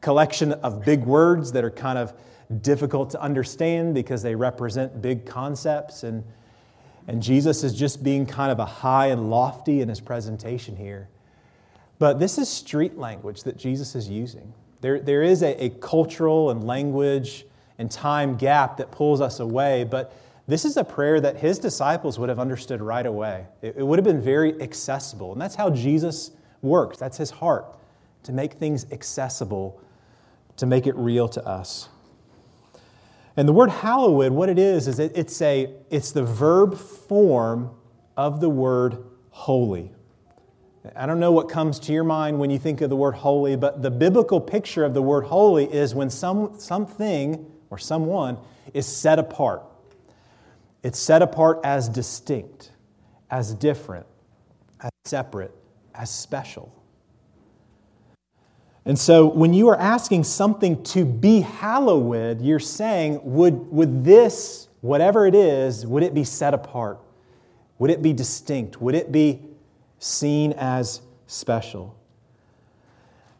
collection 0.00 0.52
of 0.52 0.84
big 0.84 1.04
words 1.04 1.52
that 1.52 1.62
are 1.62 1.70
kind 1.70 1.98
of 1.98 2.14
difficult 2.62 3.10
to 3.10 3.20
understand 3.20 3.94
because 3.94 4.22
they 4.22 4.34
represent 4.34 5.02
big 5.02 5.26
concepts. 5.26 6.04
And, 6.04 6.24
and 7.06 7.22
Jesus 7.22 7.64
is 7.64 7.74
just 7.74 8.02
being 8.02 8.26
kind 8.26 8.50
of 8.50 8.58
a 8.58 8.64
high 8.64 9.06
and 9.08 9.30
lofty 9.30 9.80
in 9.80 9.88
his 9.88 10.00
presentation 10.00 10.76
here. 10.76 11.08
But 11.98 12.18
this 12.18 12.38
is 12.38 12.48
street 12.48 12.96
language 12.98 13.42
that 13.44 13.56
Jesus 13.56 13.94
is 13.94 14.08
using. 14.08 14.52
There, 14.80 15.00
there 15.00 15.22
is 15.22 15.42
a, 15.42 15.64
a 15.64 15.70
cultural 15.70 16.50
and 16.50 16.64
language 16.64 17.44
and 17.78 17.90
time 17.90 18.36
gap 18.36 18.76
that 18.76 18.90
pulls 18.90 19.20
us 19.20 19.40
away, 19.40 19.84
but 19.84 20.14
this 20.48 20.64
is 20.64 20.76
a 20.76 20.84
prayer 20.84 21.20
that 21.20 21.36
his 21.36 21.58
disciples 21.58 22.18
would 22.18 22.28
have 22.28 22.38
understood 22.38 22.80
right 22.80 23.06
away. 23.06 23.46
It, 23.62 23.86
would 23.86 23.98
have 23.98 24.04
been 24.04 24.20
very 24.20 24.60
accessible. 24.60 25.32
And 25.32 25.40
that's 25.40 25.54
how 25.54 25.70
Jesus 25.70 26.32
works. 26.62 26.98
That's 26.98 27.16
his 27.16 27.30
heart, 27.30 27.76
to 28.24 28.32
make 28.32 28.54
things 28.54 28.86
accessible, 28.90 29.80
to 30.56 30.66
make 30.66 30.86
it 30.86 30.96
real 30.96 31.28
to 31.28 31.46
us. 31.46 31.88
And 33.36 33.48
the 33.48 33.52
word 33.52 33.70
hallowed, 33.70 34.32
what 34.32 34.48
it 34.48 34.58
is, 34.58 34.88
is 34.88 34.98
it, 34.98 35.12
it's, 35.14 35.40
a, 35.40 35.70
it's 35.90 36.12
the 36.12 36.24
verb 36.24 36.76
form 36.76 37.70
of 38.16 38.40
the 38.40 38.50
word 38.50 38.98
holy. 39.30 39.92
I 40.96 41.06
don't 41.06 41.20
know 41.20 41.32
what 41.32 41.48
comes 41.48 41.78
to 41.80 41.92
your 41.92 42.04
mind 42.04 42.40
when 42.40 42.50
you 42.50 42.58
think 42.58 42.80
of 42.80 42.90
the 42.90 42.96
word 42.96 43.14
holy, 43.14 43.56
but 43.56 43.82
the 43.82 43.90
biblical 43.90 44.40
picture 44.40 44.84
of 44.84 44.94
the 44.94 45.02
word 45.02 45.24
holy 45.24 45.72
is 45.72 45.94
when 45.94 46.10
some, 46.10 46.58
something 46.58 47.46
or 47.72 47.78
someone 47.78 48.36
is 48.74 48.86
set 48.86 49.18
apart. 49.18 49.62
It's 50.82 50.98
set 50.98 51.22
apart 51.22 51.60
as 51.64 51.88
distinct, 51.88 52.70
as 53.30 53.54
different, 53.54 54.04
as 54.78 54.90
separate, 55.06 55.54
as 55.94 56.10
special. 56.10 56.70
And 58.84 58.98
so 58.98 59.26
when 59.26 59.54
you 59.54 59.68
are 59.68 59.78
asking 59.78 60.24
something 60.24 60.82
to 60.84 61.06
be 61.06 61.40
hallowed, 61.40 62.42
you're 62.42 62.58
saying, 62.58 63.20
would, 63.22 63.72
would 63.72 64.04
this, 64.04 64.68
whatever 64.82 65.26
it 65.26 65.34
is, 65.34 65.86
would 65.86 66.02
it 66.02 66.12
be 66.12 66.24
set 66.24 66.52
apart? 66.52 67.00
Would 67.78 67.90
it 67.90 68.02
be 68.02 68.12
distinct? 68.12 68.82
Would 68.82 68.94
it 68.94 69.10
be 69.10 69.40
seen 69.98 70.52
as 70.58 71.00
special? 71.26 71.96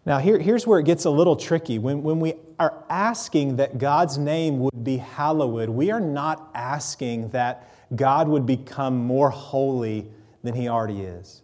Now, 0.04 0.18
here, 0.18 0.38
here's 0.38 0.66
where 0.66 0.80
it 0.80 0.86
gets 0.86 1.04
a 1.04 1.10
little 1.10 1.36
tricky. 1.36 1.78
When, 1.78 2.02
when 2.02 2.18
we 2.18 2.34
are 2.58 2.84
asking 2.90 3.56
that 3.56 3.78
God's 3.78 4.18
name 4.18 4.58
would 4.58 4.82
be 4.82 4.96
hallowed, 4.96 5.68
we 5.68 5.92
are 5.92 6.00
not 6.00 6.50
asking 6.54 7.28
that 7.30 7.68
God 7.94 8.26
would 8.26 8.44
become 8.44 8.96
more 8.96 9.30
holy 9.30 10.08
than 10.42 10.54
he 10.54 10.68
already 10.68 11.02
is. 11.02 11.42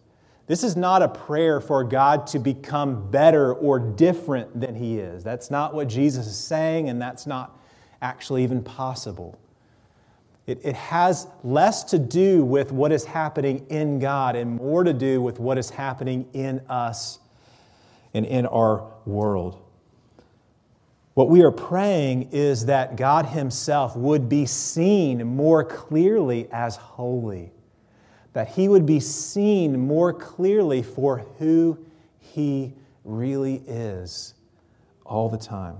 This 0.49 0.65
is 0.65 0.77
not 0.77 1.03
a 1.03 1.09
prayer 1.09 1.61
for 1.61 1.85
God 1.85 2.27
to 2.29 2.39
become 2.39 3.11
better 3.11 3.53
or 3.53 3.79
different 3.79 4.59
than 4.59 4.75
he 4.75 4.99
is. 4.99 5.23
That's 5.23 5.51
not 5.51 5.75
what 5.75 5.89
Jesus 5.89 6.27
is 6.27 6.39
saying, 6.39 6.89
and 6.89 7.01
that's 7.01 7.27
not 7.27 7.57
actually 8.01 8.43
even 8.43 8.63
possible. 8.63 9.39
It, 10.47 10.61
it 10.65 10.75
has 10.75 11.29
less 11.45 11.85
to 11.85 11.99
do 11.99 12.43
with 12.43 12.73
what 12.73 12.91
is 12.91 13.05
happening 13.05 13.67
in 13.69 13.99
God 13.99 14.35
and 14.35 14.57
more 14.57 14.83
to 14.83 14.95
do 14.95 15.21
with 15.21 15.39
what 15.39 15.59
is 15.59 15.69
happening 15.69 16.27
in 16.33 16.61
us 16.69 17.19
and 18.19 18.27
in 18.27 18.45
our 18.47 18.85
world. 19.07 19.65
What 21.15 21.29
we 21.31 21.43
are 21.43 21.51
praying 21.51 22.31
is 22.33 22.67
that 22.67 22.97
God 22.97 23.27
Himself 23.27 23.97
would 23.97 24.29
be 24.29 24.47
seen 24.47 25.27
more 25.27 25.65
clearly 25.65 26.49
as 26.53 26.77
holy, 26.77 27.53
that 28.35 28.49
He 28.49 28.69
would 28.69 28.87
be 28.87 29.01
seen 29.01 29.81
more 29.81 30.13
clearly 30.13 30.83
for 30.83 31.27
who 31.39 31.79
He 32.21 32.75
really 33.05 33.63
is 33.67 34.35
all 35.05 35.29
the 35.29 35.39
time. 35.39 35.77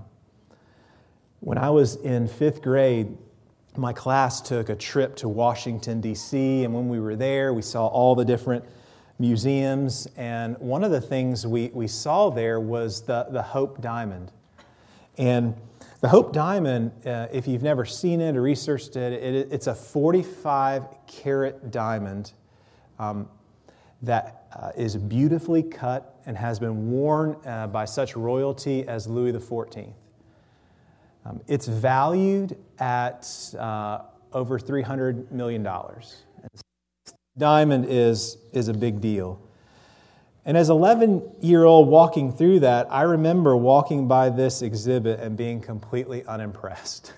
When 1.39 1.57
I 1.57 1.69
was 1.69 1.95
in 1.95 2.27
fifth 2.27 2.61
grade, 2.61 3.17
my 3.77 3.93
class 3.93 4.41
took 4.41 4.67
a 4.67 4.75
trip 4.75 5.15
to 5.17 5.29
Washington, 5.29 6.01
D.C., 6.01 6.65
and 6.65 6.73
when 6.73 6.89
we 6.89 6.99
were 6.99 7.15
there, 7.15 7.53
we 7.53 7.61
saw 7.61 7.87
all 7.87 8.15
the 8.15 8.25
different 8.25 8.65
museums, 9.19 10.07
and 10.15 10.57
one 10.59 10.83
of 10.83 10.91
the 10.91 11.01
things 11.01 11.45
we, 11.45 11.69
we 11.73 11.87
saw 11.87 12.29
there 12.29 12.59
was 12.59 13.01
the, 13.01 13.27
the 13.29 13.41
Hope 13.41 13.81
Diamond. 13.81 14.31
And 15.17 15.55
the 15.99 16.07
Hope 16.07 16.31
Diamond, 16.31 16.91
uh, 17.05 17.27
if 17.31 17.45
you've 17.45 17.61
never 17.61 17.83
seen 17.83 18.21
it 18.21 18.37
or 18.37 18.41
researched 18.41 18.95
it, 18.95 19.11
it 19.11 19.49
it's 19.51 19.67
a 19.67 19.75
45 19.75 20.85
carat 21.07 21.71
diamond 21.71 22.31
um, 22.97 23.27
that 24.01 24.45
uh, 24.57 24.71
is 24.77 24.95
beautifully 24.95 25.61
cut 25.61 26.17
and 26.25 26.37
has 26.37 26.57
been 26.57 26.89
worn 26.89 27.35
uh, 27.45 27.67
by 27.67 27.83
such 27.83 28.15
royalty 28.15 28.87
as 28.87 29.07
Louis 29.07 29.33
XIV. 29.33 29.91
Um, 31.25 31.41
it's 31.47 31.67
valued 31.67 32.57
at 32.79 33.27
uh, 33.59 34.03
over 34.31 34.57
$300 34.57 35.31
million 35.31 35.67
diamond 37.39 37.85
is, 37.89 38.37
is 38.53 38.67
a 38.67 38.73
big 38.73 39.01
deal. 39.01 39.41
And 40.45 40.57
as 40.57 40.69
11 40.69 41.37
year 41.41 41.63
old 41.63 41.87
walking 41.87 42.31
through 42.31 42.61
that, 42.61 42.87
I 42.91 43.03
remember 43.03 43.55
walking 43.57 44.07
by 44.07 44.29
this 44.29 44.61
exhibit 44.61 45.19
and 45.19 45.35
being 45.35 45.61
completely 45.61 46.23
unimpressed. 46.25 47.13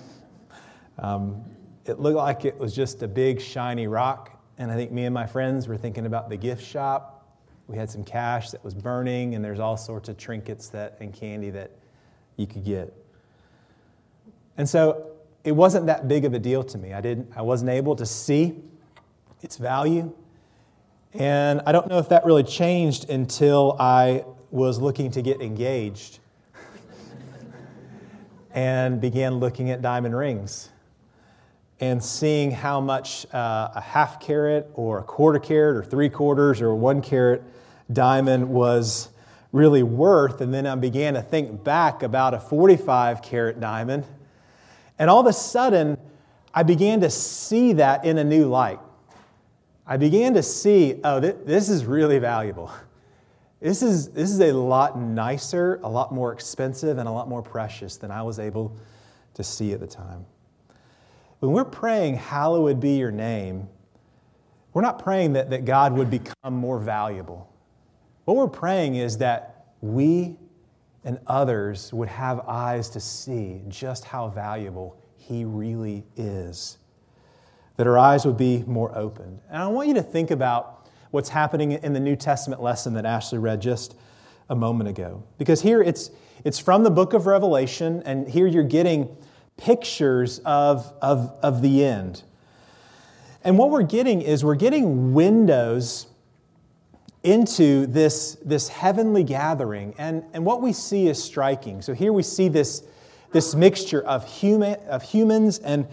um, 0.98 1.44
it 1.84 1.98
looked 1.98 2.16
like 2.16 2.44
it 2.44 2.58
was 2.58 2.74
just 2.74 3.02
a 3.02 3.08
big 3.08 3.40
shiny 3.40 3.86
rock, 3.86 4.40
and 4.58 4.70
I 4.70 4.76
think 4.76 4.92
me 4.92 5.04
and 5.04 5.14
my 5.14 5.26
friends 5.26 5.66
were 5.66 5.76
thinking 5.76 6.06
about 6.06 6.28
the 6.28 6.36
gift 6.36 6.64
shop. 6.64 7.38
We 7.66 7.76
had 7.76 7.90
some 7.90 8.04
cash 8.04 8.50
that 8.50 8.62
was 8.64 8.74
burning, 8.74 9.34
and 9.34 9.44
there's 9.44 9.60
all 9.60 9.76
sorts 9.76 10.08
of 10.08 10.16
trinkets 10.16 10.68
that, 10.68 10.96
and 11.00 11.12
candy 11.12 11.50
that 11.50 11.70
you 12.36 12.46
could 12.46 12.64
get. 12.64 12.94
And 14.56 14.68
so 14.68 15.10
it 15.44 15.52
wasn't 15.52 15.86
that 15.86 16.06
big 16.08 16.24
of 16.24 16.34
a 16.34 16.38
deal 16.38 16.62
to 16.62 16.78
me. 16.78 16.92
I, 16.92 17.00
didn't, 17.00 17.32
I 17.36 17.42
wasn't 17.42 17.70
able 17.70 17.96
to 17.96 18.06
see 18.06 18.62
its 19.42 19.56
value. 19.56 20.12
And 21.12 21.60
I 21.66 21.72
don't 21.72 21.88
know 21.88 21.98
if 21.98 22.08
that 22.08 22.24
really 22.24 22.42
changed 22.42 23.10
until 23.10 23.76
I 23.78 24.24
was 24.50 24.78
looking 24.78 25.10
to 25.12 25.22
get 25.22 25.42
engaged 25.42 26.20
and 28.54 29.00
began 29.00 29.34
looking 29.34 29.70
at 29.70 29.82
diamond 29.82 30.16
rings 30.16 30.70
and 31.80 32.02
seeing 32.02 32.52
how 32.52 32.80
much 32.80 33.26
uh, 33.34 33.70
a 33.74 33.80
half 33.80 34.20
carat 34.20 34.70
or 34.74 35.00
a 35.00 35.02
quarter 35.02 35.38
carat 35.38 35.76
or 35.76 35.84
three 35.84 36.08
quarters 36.08 36.62
or 36.62 36.74
one 36.74 37.02
carat 37.02 37.42
diamond 37.92 38.48
was 38.48 39.08
really 39.50 39.82
worth. 39.82 40.40
And 40.40 40.54
then 40.54 40.66
I 40.66 40.76
began 40.76 41.14
to 41.14 41.22
think 41.22 41.64
back 41.64 42.02
about 42.02 42.34
a 42.34 42.40
45 42.40 43.20
carat 43.22 43.60
diamond. 43.60 44.06
And 44.98 45.10
all 45.10 45.20
of 45.20 45.26
a 45.26 45.32
sudden, 45.32 45.98
I 46.54 46.62
began 46.62 47.00
to 47.00 47.10
see 47.10 47.72
that 47.74 48.04
in 48.04 48.16
a 48.16 48.24
new 48.24 48.46
light. 48.46 48.78
I 49.86 49.96
began 49.96 50.34
to 50.34 50.42
see, 50.42 51.00
oh, 51.02 51.20
this 51.20 51.68
is 51.68 51.84
really 51.84 52.18
valuable. 52.18 52.70
This 53.60 53.80
is, 53.80 54.08
this 54.08 54.28
is 54.28 54.40
a 54.40 54.52
lot 54.52 54.98
nicer, 54.98 55.78
a 55.84 55.88
lot 55.88 56.12
more 56.12 56.32
expensive, 56.32 56.98
and 56.98 57.08
a 57.08 57.12
lot 57.12 57.28
more 57.28 57.42
precious 57.42 57.96
than 57.96 58.10
I 58.10 58.22
was 58.22 58.40
able 58.40 58.76
to 59.34 59.44
see 59.44 59.72
at 59.72 59.78
the 59.78 59.86
time. 59.86 60.26
When 61.38 61.52
we're 61.52 61.64
praying, 61.64 62.16
Hallowed 62.16 62.80
be 62.80 62.96
your 62.96 63.12
name, 63.12 63.68
we're 64.72 64.82
not 64.82 64.98
praying 64.98 65.34
that, 65.34 65.50
that 65.50 65.64
God 65.64 65.92
would 65.92 66.10
become 66.10 66.54
more 66.54 66.78
valuable. 66.78 67.52
What 68.24 68.36
we're 68.36 68.48
praying 68.48 68.96
is 68.96 69.18
that 69.18 69.66
we 69.80 70.36
and 71.04 71.18
others 71.26 71.92
would 71.92 72.08
have 72.08 72.40
eyes 72.40 72.88
to 72.90 73.00
see 73.00 73.62
just 73.68 74.04
how 74.04 74.28
valuable 74.28 74.96
He 75.16 75.44
really 75.44 76.04
is. 76.16 76.78
That 77.76 77.86
our 77.86 77.98
eyes 77.98 78.26
would 78.26 78.36
be 78.36 78.64
more 78.66 78.96
opened. 78.96 79.40
And 79.48 79.62
I 79.62 79.66
want 79.68 79.88
you 79.88 79.94
to 79.94 80.02
think 80.02 80.30
about 80.30 80.88
what's 81.10 81.28
happening 81.28 81.72
in 81.72 81.92
the 81.92 82.00
New 82.00 82.16
Testament 82.16 82.62
lesson 82.62 82.94
that 82.94 83.04
Ashley 83.04 83.38
read 83.38 83.60
just 83.60 83.94
a 84.48 84.54
moment 84.54 84.88
ago. 84.88 85.22
Because 85.38 85.62
here 85.62 85.82
it's, 85.82 86.10
it's 86.44 86.58
from 86.58 86.84
the 86.84 86.90
book 86.90 87.12
of 87.12 87.26
Revelation, 87.26 88.02
and 88.04 88.28
here 88.28 88.46
you're 88.46 88.62
getting 88.62 89.16
pictures 89.56 90.40
of, 90.44 90.92
of, 91.00 91.32
of 91.42 91.62
the 91.62 91.84
end. 91.84 92.22
And 93.44 93.58
what 93.58 93.70
we're 93.70 93.82
getting 93.82 94.22
is 94.22 94.44
we're 94.44 94.54
getting 94.54 95.14
windows 95.14 96.06
into 97.22 97.86
this, 97.86 98.36
this 98.44 98.68
heavenly 98.68 99.24
gathering. 99.24 99.94
And, 99.98 100.24
and 100.32 100.44
what 100.44 100.60
we 100.60 100.72
see 100.72 101.08
is 101.08 101.22
striking. 101.22 101.82
So 101.82 101.94
here 101.94 102.12
we 102.12 102.22
see 102.22 102.48
this, 102.48 102.82
this 103.32 103.54
mixture 103.54 104.02
of, 104.02 104.28
human, 104.28 104.74
of 104.88 105.02
humans 105.02 105.58
and 105.58 105.86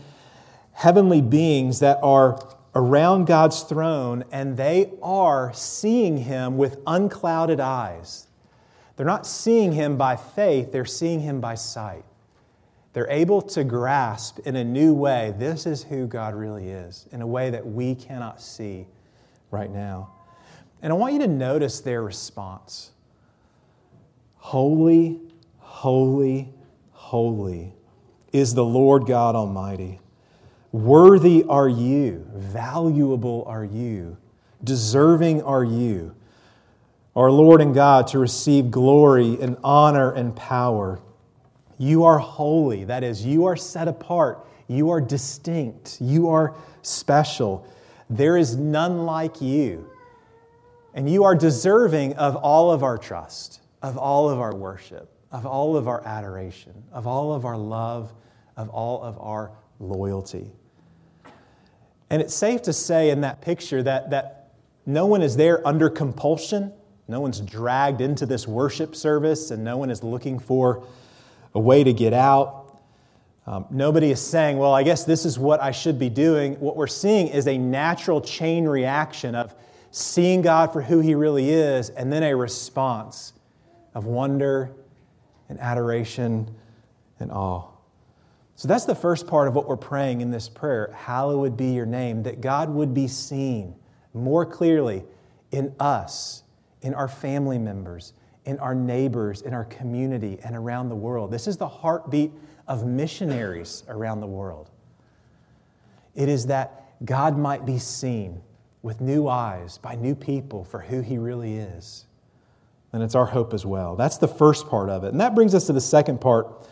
heavenly 0.79 1.21
beings 1.21 1.81
that 1.81 1.99
are 2.01 2.39
around 2.73 3.25
God's 3.25 3.63
throne, 3.63 4.23
and 4.31 4.55
they 4.55 4.89
are 5.01 5.51
seeing 5.53 6.19
him 6.19 6.57
with 6.57 6.79
unclouded 6.87 7.59
eyes. 7.59 8.27
They're 8.95 9.05
not 9.05 9.27
seeing 9.27 9.73
him 9.73 9.97
by 9.97 10.15
faith, 10.15 10.71
they're 10.71 10.85
seeing 10.85 11.19
him 11.19 11.41
by 11.41 11.55
sight. 11.55 12.05
They're 12.93 13.09
able 13.09 13.41
to 13.41 13.65
grasp 13.65 14.39
in 14.45 14.55
a 14.55 14.63
new 14.63 14.93
way 14.93 15.33
this 15.37 15.65
is 15.65 15.83
who 15.83 16.07
God 16.07 16.33
really 16.33 16.69
is, 16.69 17.07
in 17.11 17.21
a 17.21 17.27
way 17.27 17.49
that 17.49 17.67
we 17.67 17.93
cannot 17.93 18.41
see 18.41 18.87
right 19.51 19.69
now. 19.69 20.11
And 20.81 20.93
I 20.93 20.95
want 20.95 21.11
you 21.11 21.19
to 21.19 21.27
notice 21.27 21.81
their 21.81 22.01
response 22.01 22.91
Holy, 24.37 25.19
holy, 25.57 26.53
holy 26.91 27.73
is 28.31 28.53
the 28.53 28.63
Lord 28.63 29.07
God 29.07 29.35
Almighty. 29.35 29.99
Worthy 30.71 31.43
are 31.45 31.67
you, 31.67 32.27
valuable 32.33 33.43
are 33.47 33.65
you, 33.65 34.17
deserving 34.63 35.41
are 35.41 35.63
you, 35.63 36.15
our 37.15 37.31
Lord 37.31 37.59
and 37.59 37.73
God, 37.73 38.07
to 38.07 38.19
receive 38.19 38.69
glory 38.69 39.37
and 39.41 39.57
honor 39.63 40.11
and 40.11 40.35
power. 40.35 41.01
You 41.79 42.03
are 42.03 42.19
holy, 42.19 42.83
that 42.83 43.03
is, 43.03 43.25
you 43.25 43.45
are 43.45 43.55
set 43.55 43.87
apart, 43.87 44.45
you 44.67 44.91
are 44.91 45.01
distinct, 45.01 45.97
you 45.99 46.29
are 46.29 46.55
special. 46.83 47.67
There 48.09 48.37
is 48.37 48.55
none 48.55 49.05
like 49.05 49.41
you. 49.41 49.89
And 50.93 51.09
you 51.09 51.23
are 51.23 51.35
deserving 51.35 52.13
of 52.15 52.35
all 52.35 52.71
of 52.71 52.83
our 52.83 52.97
trust, 52.97 53.61
of 53.81 53.97
all 53.97 54.29
of 54.29 54.39
our 54.39 54.53
worship, 54.53 55.11
of 55.31 55.45
all 55.45 55.77
of 55.77 55.87
our 55.87 56.05
adoration, 56.05 56.83
of 56.91 57.07
all 57.07 57.33
of 57.33 57.45
our 57.45 57.57
love, 57.57 58.13
of 58.55 58.69
all 58.69 59.01
of 59.01 59.17
our 59.19 59.51
loyalty. 59.79 60.51
And 62.09 62.21
it's 62.21 62.33
safe 62.33 62.61
to 62.63 62.73
say 62.73 63.09
in 63.09 63.21
that 63.21 63.41
picture 63.41 63.83
that, 63.83 64.09
that 64.09 64.51
no 64.85 65.05
one 65.05 65.21
is 65.21 65.37
there 65.37 65.65
under 65.67 65.89
compulsion. 65.89 66.73
No 67.07 67.21
one's 67.21 67.39
dragged 67.39 68.01
into 68.01 68.25
this 68.25 68.47
worship 68.47 68.95
service, 68.95 69.51
and 69.51 69.63
no 69.63 69.77
one 69.77 69.89
is 69.89 70.03
looking 70.03 70.39
for 70.39 70.83
a 71.53 71.59
way 71.59 71.83
to 71.83 71.93
get 71.93 72.13
out. 72.13 72.79
Um, 73.45 73.65
nobody 73.71 74.11
is 74.11 74.21
saying, 74.21 74.57
Well, 74.57 74.73
I 74.73 74.83
guess 74.83 75.05
this 75.05 75.25
is 75.25 75.39
what 75.39 75.61
I 75.61 75.71
should 75.71 75.97
be 75.97 76.09
doing. 76.09 76.59
What 76.59 76.75
we're 76.75 76.87
seeing 76.87 77.27
is 77.27 77.47
a 77.47 77.57
natural 77.57 78.21
chain 78.21 78.67
reaction 78.67 79.33
of 79.33 79.55
seeing 79.91 80.43
God 80.43 80.71
for 80.71 80.83
who 80.83 80.99
He 80.99 81.15
really 81.15 81.49
is, 81.49 81.89
and 81.89 82.13
then 82.13 82.21
a 82.21 82.35
response 82.35 83.33
of 83.95 84.05
wonder 84.05 84.71
and 85.49 85.59
adoration 85.59 86.55
and 87.19 87.31
awe. 87.31 87.68
So 88.59 88.67
that's 88.67 88.83
the 88.83 88.93
first 88.93 89.25
part 89.25 89.47
of 89.47 89.55
what 89.55 89.69
we're 89.69 89.77
praying 89.77 90.19
in 90.19 90.31
this 90.31 90.49
prayer. 90.49 90.93
Hallowed 90.93 91.55
be 91.55 91.67
your 91.67 91.85
name, 91.85 92.23
that 92.23 92.41
God 92.41 92.69
would 92.69 92.93
be 92.93 93.07
seen 93.07 93.73
more 94.13 94.45
clearly 94.45 95.05
in 95.53 95.73
us, 95.79 96.43
in 96.81 96.93
our 96.93 97.07
family 97.07 97.57
members, 97.57 98.11
in 98.43 98.59
our 98.59 98.75
neighbors, 98.75 99.43
in 99.43 99.53
our 99.53 99.63
community, 99.63 100.39
and 100.43 100.57
around 100.57 100.89
the 100.89 100.95
world. 100.95 101.31
This 101.31 101.47
is 101.47 101.55
the 101.55 101.69
heartbeat 101.69 102.33
of 102.67 102.85
missionaries 102.85 103.85
around 103.87 104.19
the 104.19 104.27
world. 104.27 104.69
It 106.13 106.27
is 106.27 106.47
that 106.47 106.83
God 107.05 107.37
might 107.37 107.65
be 107.65 107.79
seen 107.79 108.41
with 108.81 108.99
new 108.99 109.29
eyes 109.29 109.77
by 109.77 109.95
new 109.95 110.15
people 110.15 110.65
for 110.65 110.81
who 110.81 110.99
He 110.99 111.17
really 111.17 111.55
is. 111.55 112.07
And 112.91 113.03
it's 113.03 113.15
our 113.15 113.27
hope 113.27 113.53
as 113.53 113.65
well. 113.65 113.95
That's 113.95 114.17
the 114.17 114.27
first 114.27 114.67
part 114.67 114.89
of 114.89 115.05
it. 115.05 115.13
And 115.13 115.21
that 115.21 115.33
brings 115.33 115.55
us 115.55 115.67
to 115.67 115.71
the 115.71 115.79
second 115.79 116.19
part 116.19 116.67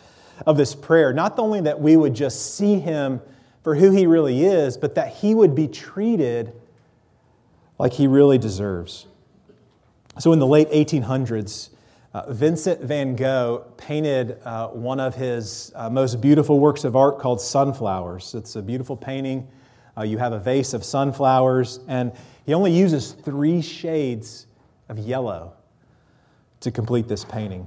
of 0.46 0.56
this 0.56 0.74
prayer. 0.74 1.12
Not 1.12 1.38
only 1.38 1.60
that 1.62 1.80
we 1.80 1.96
would 1.96 2.14
just 2.14 2.56
see 2.56 2.78
him 2.78 3.20
for 3.62 3.74
who 3.74 3.90
he 3.90 4.06
really 4.06 4.44
is, 4.44 4.76
but 4.76 4.94
that 4.94 5.08
he 5.16 5.34
would 5.34 5.54
be 5.54 5.68
treated 5.68 6.52
like 7.78 7.92
he 7.92 8.06
really 8.06 8.38
deserves. 8.38 9.06
So, 10.18 10.32
in 10.32 10.38
the 10.38 10.46
late 10.46 10.70
1800s, 10.70 11.70
uh, 12.14 12.32
Vincent 12.32 12.80
van 12.80 13.14
Gogh 13.14 13.66
painted 13.76 14.38
uh, 14.44 14.68
one 14.68 14.98
of 14.98 15.14
his 15.14 15.70
uh, 15.74 15.90
most 15.90 16.20
beautiful 16.20 16.58
works 16.58 16.84
of 16.84 16.96
art 16.96 17.18
called 17.18 17.40
Sunflowers. 17.40 18.34
It's 18.34 18.56
a 18.56 18.62
beautiful 18.62 18.96
painting. 18.96 19.46
Uh, 19.96 20.02
you 20.02 20.18
have 20.18 20.32
a 20.32 20.38
vase 20.38 20.74
of 20.74 20.84
sunflowers, 20.84 21.80
and 21.88 22.12
he 22.46 22.54
only 22.54 22.72
uses 22.72 23.12
three 23.12 23.60
shades 23.60 24.46
of 24.88 24.98
yellow 24.98 25.52
to 26.60 26.70
complete 26.70 27.06
this 27.08 27.24
painting 27.24 27.66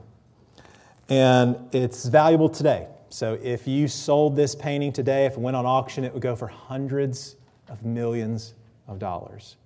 and 1.11 1.57
it's 1.73 2.05
valuable 2.05 2.47
today. 2.47 2.87
So 3.09 3.37
if 3.43 3.67
you 3.67 3.89
sold 3.89 4.37
this 4.37 4.55
painting 4.55 4.93
today, 4.93 5.25
if 5.25 5.33
it 5.33 5.39
went 5.39 5.57
on 5.57 5.65
auction, 5.65 6.05
it 6.05 6.13
would 6.13 6.21
go 6.21 6.37
for 6.37 6.47
hundreds 6.47 7.35
of 7.67 7.83
millions 7.83 8.53
of 8.87 8.97
dollars. 8.97 9.57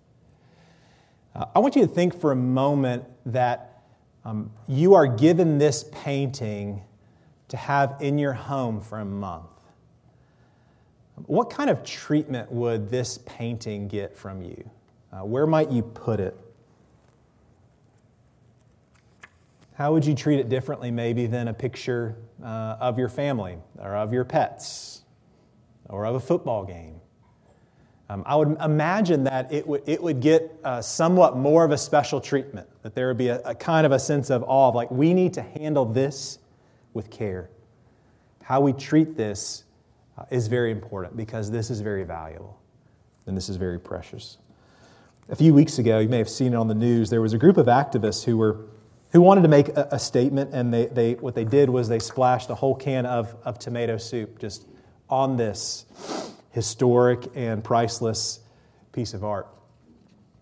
Uh, 1.36 1.45
I 1.53 1.60
want 1.60 1.75
you 1.75 1.84
to 1.84 1.88
think 1.88 2.19
for 2.19 2.31
a 2.31 2.36
moment 2.36 3.03
that 3.27 3.84
um, 4.23 4.49
you 4.67 4.95
are 4.95 5.05
given 5.05 5.60
this 5.60 5.86
painting 5.91 6.81
to 7.49 7.58
have 7.58 7.95
in 7.99 8.17
your 8.17 8.34
home 8.34 8.81
for 8.81 9.01
a 9.01 9.05
month. 9.05 9.45
What 11.27 11.51
kind 11.51 11.69
of 11.69 11.84
treatment 11.84 12.51
would 12.51 12.89
this 12.89 13.19
painting 13.23 13.88
get 13.88 14.17
from 14.17 14.41
you? 14.41 14.67
Uh, 15.13 15.19
where 15.19 15.45
might 15.45 15.69
you 15.69 15.84
put 15.84 16.19
it? 16.19 16.36
How 19.75 19.91
would 19.91 20.05
you 20.05 20.15
treat 20.15 20.39
it 20.39 20.47
differently, 20.47 20.89
maybe, 20.89 21.27
than 21.27 21.49
a 21.49 21.53
picture 21.53 22.15
uh, 22.41 22.77
of 22.79 22.97
your 22.97 23.09
family 23.09 23.57
or 23.77 23.93
of 23.95 24.13
your 24.13 24.23
pets 24.23 25.01
or 25.89 26.05
of 26.05 26.15
a 26.15 26.19
football 26.19 26.63
game? 26.63 27.01
Um, 28.09 28.23
I 28.25 28.38
would 28.38 28.55
imagine 28.61 29.25
that 29.25 29.51
it 29.51 29.67
would, 29.67 29.83
it 29.85 30.01
would 30.01 30.21
get 30.21 30.49
uh, 30.63 30.81
somewhat 30.81 31.35
more 31.35 31.65
of 31.65 31.71
a 31.71 31.77
special 31.77 32.21
treatment, 32.21 32.69
that 32.83 32.95
there 32.95 33.09
would 33.09 33.17
be 33.17 33.27
a, 33.27 33.41
a 33.41 33.53
kind 33.53 33.85
of 33.85 33.91
a 33.91 33.99
sense 33.99 34.29
of 34.29 34.43
awe 34.43 34.69
of 34.69 34.75
like, 34.75 34.89
we 34.91 35.13
need 35.13 35.33
to 35.33 35.41
handle 35.41 35.83
this 35.83 36.39
with 36.93 37.09
care. 37.09 37.49
How 38.43 38.61
we 38.61 38.71
treat 38.71 39.17
this 39.17 39.65
uh, 40.17 40.23
is 40.29 40.47
very 40.47 40.71
important 40.71 41.17
because 41.17 41.51
this 41.51 41.69
is 41.69 41.81
very 41.81 42.05
valuable 42.05 42.61
and 43.25 43.35
this 43.35 43.49
is 43.49 43.57
very 43.57 43.79
precious. 43.79 44.38
A 45.27 45.35
few 45.35 45.53
weeks 45.53 45.79
ago, 45.79 45.99
you 45.99 46.07
may 46.07 46.19
have 46.19 46.29
seen 46.29 46.53
it 46.53 46.55
on 46.55 46.69
the 46.69 46.75
news, 46.75 47.09
there 47.09 47.21
was 47.21 47.33
a 47.33 47.38
group 47.38 47.57
of 47.57 47.65
activists 47.65 48.23
who 48.23 48.38
were 48.38 48.67
who 49.15 49.21
wanted 49.21 49.43
to 49.43 49.47
make 49.47 49.69
a, 49.69 49.88
a 49.93 49.99
statement, 49.99 50.54
and 50.54 50.73
they, 50.73 50.88
they, 50.88 51.13
what 51.13 51.36
they 51.36 51.45
did 51.45 51.69
was 51.69 51.88
they 51.88 51.99
splashed 51.99 52.49
a 52.49 52.56
whole 52.56 52.75
can 52.75 53.06
of, 53.06 53.34
of 53.45 53.58
tomato 53.58 53.95
soup 53.95 54.38
just 54.39 54.67
on 55.10 55.38
this 55.38 55.86
historic 56.51 57.25
and 57.34 57.63
priceless 57.63 58.41
piece 58.91 59.13
of 59.13 59.23
art. 59.23 59.47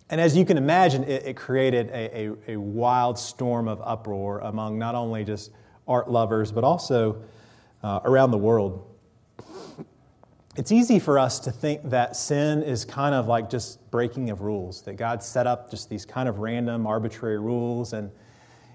And 0.10 0.20
as 0.20 0.36
you 0.36 0.44
can 0.44 0.58
imagine, 0.58 1.04
it, 1.04 1.24
it 1.24 1.36
created 1.36 1.92
a, 1.92 2.18
a, 2.18 2.54
a, 2.54 2.58
wild 2.58 3.20
storm 3.20 3.68
of 3.68 3.80
uproar 3.84 4.40
among 4.40 4.80
not 4.80 4.96
only 4.96 5.24
just 5.24 5.52
art 5.88 6.10
lovers, 6.10 6.52
but 6.52 6.64
also 6.64 7.22
uh, 7.84 8.00
around 8.06 8.32
the 8.32 8.40
world. 8.40 8.90
It's 10.56 10.72
easy 10.72 10.98
for 10.98 11.20
us 11.20 11.40
to 11.42 11.52
think 11.52 11.92
that 11.92 12.16
sin 12.16 12.64
is 12.64 12.86
kind 12.86 13.14
of 13.14 13.28
like 13.28 13.52
just 13.52 13.92
breaking 13.92 14.32
of 14.32 14.42
rules, 14.42 14.82
that 14.86 14.96
God 14.96 15.22
set 15.22 15.46
up 15.46 15.70
just 15.70 15.92
these 15.92 16.08
kind 16.08 16.28
of 16.28 16.40
random, 16.40 16.88
arbitrary 16.88 17.38
rules, 17.38 17.94
and, 17.94 18.10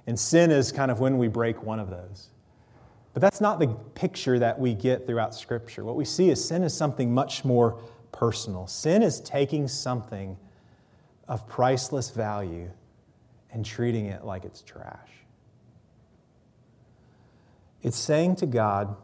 and 0.08 0.18
sin 0.18 0.50
is 0.50 0.72
kind 0.72 0.90
of 0.90 1.00
when 1.00 1.18
we 1.18 1.28
break 1.28 1.62
one 1.62 1.78
of 1.78 1.90
those. 1.90 2.30
But 3.12 3.20
that's 3.20 3.42
not 3.42 3.58
the 3.58 3.68
picture 3.94 4.38
that 4.38 4.58
we 4.58 4.72
get 4.72 5.06
throughout 5.06 5.34
Scripture. 5.34 5.84
What 5.84 5.96
we 5.96 6.06
see 6.06 6.30
is 6.30 6.42
sin 6.42 6.62
is 6.62 6.72
something 6.72 7.12
much 7.12 7.44
more 7.44 7.78
personal. 8.10 8.66
Sin 8.66 9.02
is 9.02 9.20
taking 9.20 9.68
something 9.68 10.38
of 11.28 11.46
priceless 11.46 12.08
value 12.08 12.70
and 13.50 13.66
treating 13.66 14.06
it 14.06 14.24
like 14.24 14.46
it's 14.46 14.62
trash. 14.62 15.10
It's 17.82 17.98
saying 17.98 18.36
to 18.36 18.46
God, 18.46 18.96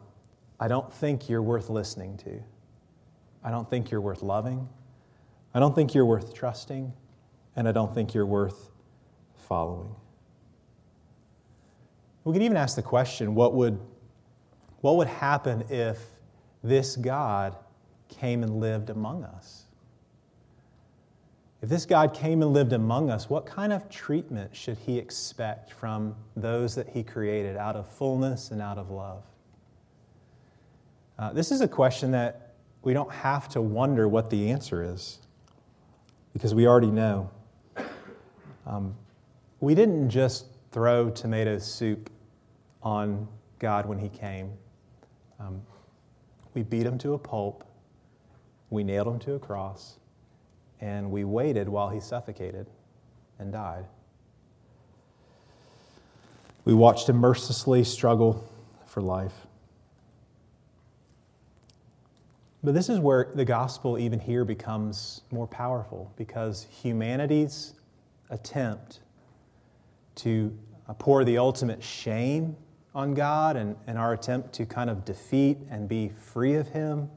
I 0.58 0.68
don't 0.68 0.90
think 0.90 1.28
you're 1.28 1.42
worth 1.42 1.68
listening 1.68 2.16
to. 2.18 2.42
I 3.44 3.50
don't 3.50 3.68
think 3.68 3.90
you're 3.90 4.00
worth 4.00 4.22
loving. 4.22 4.70
I 5.52 5.60
don't 5.60 5.74
think 5.74 5.92
you're 5.92 6.06
worth 6.06 6.32
trusting. 6.32 6.94
And 7.56 7.68
I 7.68 7.72
don't 7.72 7.94
think 7.94 8.14
you're 8.14 8.24
worth 8.24 8.70
following. 9.36 9.94
We 12.24 12.32
could 12.32 12.42
even 12.42 12.56
ask 12.56 12.74
the 12.74 12.82
question 12.82 13.34
what 13.34 13.54
would, 13.54 13.78
what 14.80 14.96
would 14.96 15.08
happen 15.08 15.64
if 15.68 15.98
this 16.62 16.96
God 16.96 17.54
came 18.08 18.42
and 18.42 18.60
lived 18.60 18.90
among 18.90 19.24
us? 19.24 19.64
If 21.62 21.68
this 21.70 21.86
God 21.86 22.12
came 22.12 22.42
and 22.42 22.52
lived 22.52 22.74
among 22.74 23.10
us, 23.10 23.30
what 23.30 23.46
kind 23.46 23.72
of 23.72 23.88
treatment 23.88 24.54
should 24.54 24.76
he 24.76 24.98
expect 24.98 25.72
from 25.72 26.14
those 26.36 26.74
that 26.74 26.88
he 26.88 27.02
created 27.02 27.56
out 27.56 27.76
of 27.76 27.88
fullness 27.88 28.50
and 28.50 28.60
out 28.60 28.76
of 28.76 28.90
love? 28.90 29.22
Uh, 31.18 31.32
this 31.32 31.50
is 31.50 31.60
a 31.60 31.68
question 31.68 32.10
that 32.10 32.54
we 32.82 32.92
don't 32.92 33.10
have 33.10 33.48
to 33.50 33.62
wonder 33.62 34.08
what 34.08 34.28
the 34.28 34.50
answer 34.50 34.82
is 34.82 35.20
because 36.34 36.54
we 36.54 36.66
already 36.66 36.90
know. 36.90 37.30
Um, 38.66 38.94
we 39.60 39.74
didn't 39.74 40.10
just 40.10 40.46
throw 40.70 41.08
tomato 41.08 41.58
soup 41.58 42.10
on 42.84 43.26
God 43.58 43.86
when 43.86 43.98
he 43.98 44.08
came. 44.08 44.52
Um, 45.40 45.62
we 46.54 46.62
beat 46.62 46.86
him 46.86 46.98
to 46.98 47.14
a 47.14 47.18
pulp, 47.18 47.64
we 48.70 48.84
nailed 48.84 49.08
him 49.08 49.18
to 49.20 49.34
a 49.34 49.38
cross 49.38 49.98
and 50.80 51.10
we 51.10 51.24
waited 51.24 51.68
while 51.68 51.88
he 51.88 51.98
suffocated 51.98 52.66
and 53.38 53.52
died. 53.52 53.86
We 56.64 56.74
watched 56.74 57.08
him 57.08 57.16
mercilessly 57.16 57.84
struggle 57.84 58.44
for 58.86 59.00
life. 59.00 59.46
But 62.62 62.74
this 62.74 62.88
is 62.88 62.98
where 62.98 63.30
the 63.34 63.44
gospel, 63.44 63.98
even 63.98 64.18
here, 64.18 64.44
becomes 64.44 65.22
more 65.30 65.46
powerful 65.46 66.12
because 66.16 66.66
humanity's 66.82 67.74
attempt 68.30 69.00
to 70.16 70.56
pour 70.98 71.24
the 71.24 71.36
ultimate 71.38 71.82
shame 71.82 72.56
on 72.94 73.14
God 73.14 73.56
and, 73.56 73.76
and 73.86 73.98
our 73.98 74.12
attempt 74.12 74.52
to 74.54 74.66
kind 74.66 74.88
of 74.88 75.04
defeat 75.04 75.58
and 75.70 75.88
be 75.88 76.08
free 76.08 76.54
of 76.54 76.68
Him 76.68 77.10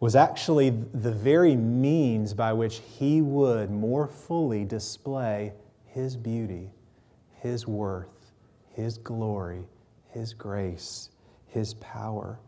was 0.00 0.14
actually 0.14 0.70
the 0.70 1.10
very 1.10 1.56
means 1.56 2.32
by 2.32 2.52
which 2.52 2.80
he 2.98 3.20
would 3.20 3.70
more 3.70 4.06
fully 4.06 4.64
display 4.64 5.52
his 5.86 6.16
beauty, 6.16 6.70
his 7.40 7.66
worth, 7.66 8.32
his 8.74 8.96
glory, 8.98 9.64
his 10.10 10.34
grace, 10.34 11.10
his 11.48 11.74
power. 11.74 12.38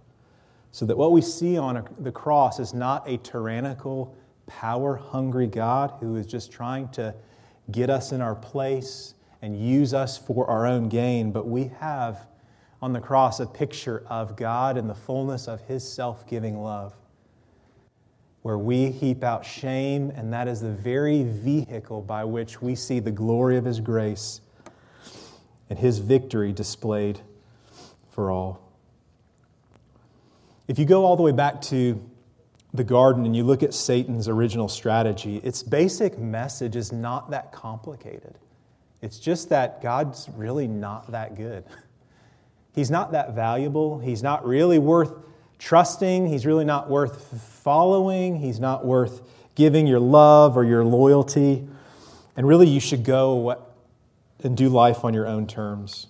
So 0.71 0.87
that 0.87 0.97
what 0.97 1.11
we 1.11 1.21
see 1.21 1.59
on 1.59 1.89
the 1.99 2.13
cross 2.13 2.61
is 2.61 2.73
not 2.73 3.09
a 3.09 3.17
tyrannical, 3.19 4.15
power 4.47 4.97
hungry 4.97 5.49
God 5.49 5.95
who 5.99 6.15
is 6.15 6.27
just 6.27 6.53
trying 6.53 6.89
to 6.91 7.15
get 7.73 7.91
us 7.91 8.13
in 8.13 8.21
our 8.21 8.37
place 8.37 9.15
and 9.43 9.59
use 9.59 9.95
us 9.95 10.19
for 10.19 10.49
our 10.49 10.67
own 10.67 10.89
gain, 10.89 11.33
but 11.33 11.47
we 11.47 11.71
have 11.81 12.27
on 12.83 12.93
the 12.93 13.01
cross 13.01 13.41
a 13.41 13.47
picture 13.47 14.05
of 14.09 14.37
God 14.37 14.77
in 14.77 14.87
the 14.87 14.95
fullness 14.95 15.49
of 15.49 15.61
his 15.63 15.87
self 15.87 16.27
giving 16.27 16.63
love 16.63 16.95
where 18.43 18.59
we 18.59 18.91
heap 18.91 19.23
out 19.23 19.45
shame, 19.45 20.11
and 20.17 20.33
that 20.33 20.49
is 20.49 20.61
the 20.61 20.71
very 20.71 21.25
vehicle 21.25 22.01
by 22.01 22.25
which 22.25 22.63
we 22.63 22.75
see 22.75 22.99
the 22.99 23.11
glory 23.11 23.57
of 23.57 23.65
His 23.65 23.81
grace 23.81 24.41
and 25.69 25.79
His 25.79 25.99
victory 25.99 26.53
displayed 26.53 27.21
for 28.11 28.31
all. 28.31 28.61
If 30.69 30.79
you 30.79 30.85
go 30.85 31.05
all 31.05 31.17
the 31.17 31.23
way 31.23 31.33
back 31.33 31.61
to 31.63 32.03
the 32.73 32.85
garden 32.85 33.27
and 33.27 33.37
you 33.37 33.43
look 33.43 33.63
at 33.63 33.75
Satan's 33.75 34.29
original 34.29 34.69
strategy, 34.69 35.39
its 35.39 35.63
basic 35.63 36.19
message 36.19 36.77
is 36.77 36.93
not 36.93 37.31
that 37.33 37.53
complicated. 37.53 38.39
It's 39.03 39.19
just 39.19 39.49
that 39.49 39.83
God's 39.83 40.29
really 40.37 40.69
not 40.69 41.11
that 41.13 41.37
good. 41.37 41.65
He's 42.75 42.91
not 42.91 43.13
that 43.13 43.35
valuable. 43.35 43.99
He's 43.99 44.23
not 44.23 44.47
really 44.47 44.79
worth 44.79 45.17
trusting. 45.59 46.27
He's 46.27 46.47
really 46.47 46.65
not 46.65 46.89
worth 46.89 47.41
following. 47.63 48.37
He's 48.37 48.61
not 48.61 48.85
worth 48.85 49.23
giving 49.55 49.87
your 49.87 50.01
love 50.01 50.57
or 50.57 50.65
your 50.65 50.85
loyalty. 50.85 51.67
And 52.37 52.47
really, 52.47 52.69
you 52.69 52.81
should 52.81 53.05
go 53.05 53.67
and 54.43 54.57
do 54.57 54.69
life 54.69 55.05
on 55.05 55.15
your 55.15 55.27
own 55.27 55.47
terms. 55.47 56.07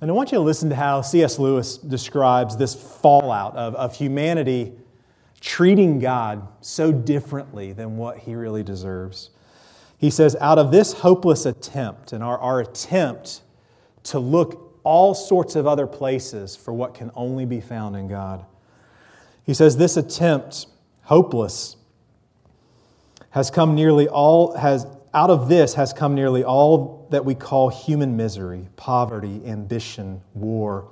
And 0.00 0.10
I 0.10 0.14
want 0.14 0.32
you 0.32 0.38
to 0.38 0.42
listen 0.42 0.70
to 0.70 0.76
how 0.76 1.02
C.S. 1.02 1.38
Lewis 1.38 1.76
describes 1.76 2.56
this 2.56 2.74
fallout 2.74 3.54
of, 3.54 3.74
of 3.74 3.94
humanity 3.94 4.72
treating 5.40 5.98
God 5.98 6.46
so 6.60 6.90
differently 6.90 7.72
than 7.72 7.96
what 7.96 8.18
he 8.18 8.34
really 8.34 8.62
deserves. 8.62 9.30
He 10.00 10.08
says, 10.08 10.34
out 10.40 10.58
of 10.58 10.72
this 10.72 10.94
hopeless 10.94 11.44
attempt 11.44 12.14
and 12.14 12.24
our, 12.24 12.38
our 12.38 12.60
attempt 12.60 13.42
to 14.04 14.18
look 14.18 14.80
all 14.82 15.12
sorts 15.12 15.56
of 15.56 15.66
other 15.66 15.86
places 15.86 16.56
for 16.56 16.72
what 16.72 16.94
can 16.94 17.10
only 17.14 17.44
be 17.44 17.60
found 17.60 17.94
in 17.96 18.08
God. 18.08 18.46
He 19.44 19.52
says, 19.52 19.76
This 19.76 19.98
attempt, 19.98 20.68
hopeless, 21.02 21.76
has 23.32 23.50
come 23.50 23.74
nearly 23.74 24.08
all, 24.08 24.56
has, 24.56 24.86
out 25.12 25.28
of 25.28 25.50
this 25.50 25.74
has 25.74 25.92
come 25.92 26.14
nearly 26.14 26.44
all 26.44 27.06
that 27.10 27.26
we 27.26 27.34
call 27.34 27.68
human 27.68 28.16
misery, 28.16 28.68
poverty, 28.76 29.42
ambition, 29.44 30.22
war, 30.32 30.88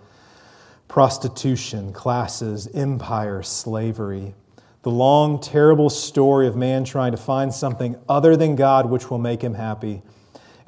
prostitution, 0.86 1.94
classes, 1.94 2.68
empire, 2.74 3.42
slavery. 3.42 4.34
The 4.82 4.90
long, 4.90 5.40
terrible 5.40 5.90
story 5.90 6.46
of 6.46 6.56
man 6.56 6.84
trying 6.84 7.12
to 7.12 7.18
find 7.18 7.52
something 7.52 7.96
other 8.08 8.36
than 8.36 8.56
God 8.56 8.88
which 8.88 9.10
will 9.10 9.18
make 9.18 9.42
him 9.42 9.54
happy 9.54 10.02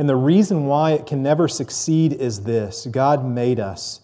and 0.00 0.08
the 0.08 0.16
reason 0.16 0.64
why 0.64 0.92
it 0.92 1.04
can 1.04 1.22
never 1.22 1.46
succeed 1.46 2.14
is 2.14 2.44
this 2.44 2.86
God 2.90 3.22
made 3.22 3.60
us. 3.60 4.00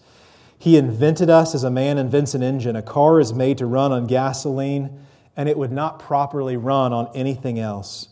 He 0.59 0.77
invented 0.77 1.27
us 1.27 1.55
as 1.55 1.63
a 1.63 1.71
man 1.71 1.97
invents 1.97 2.35
an 2.35 2.43
engine. 2.43 2.75
A 2.75 2.83
car 2.83 3.19
is 3.19 3.33
made 3.33 3.57
to 3.57 3.65
run 3.65 3.91
on 3.91 4.05
gasoline, 4.05 5.03
and 5.35 5.49
it 5.49 5.57
would 5.57 5.71
not 5.71 5.97
properly 5.97 6.55
run 6.55 6.93
on 6.93 7.09
anything 7.15 7.57
else. 7.57 8.09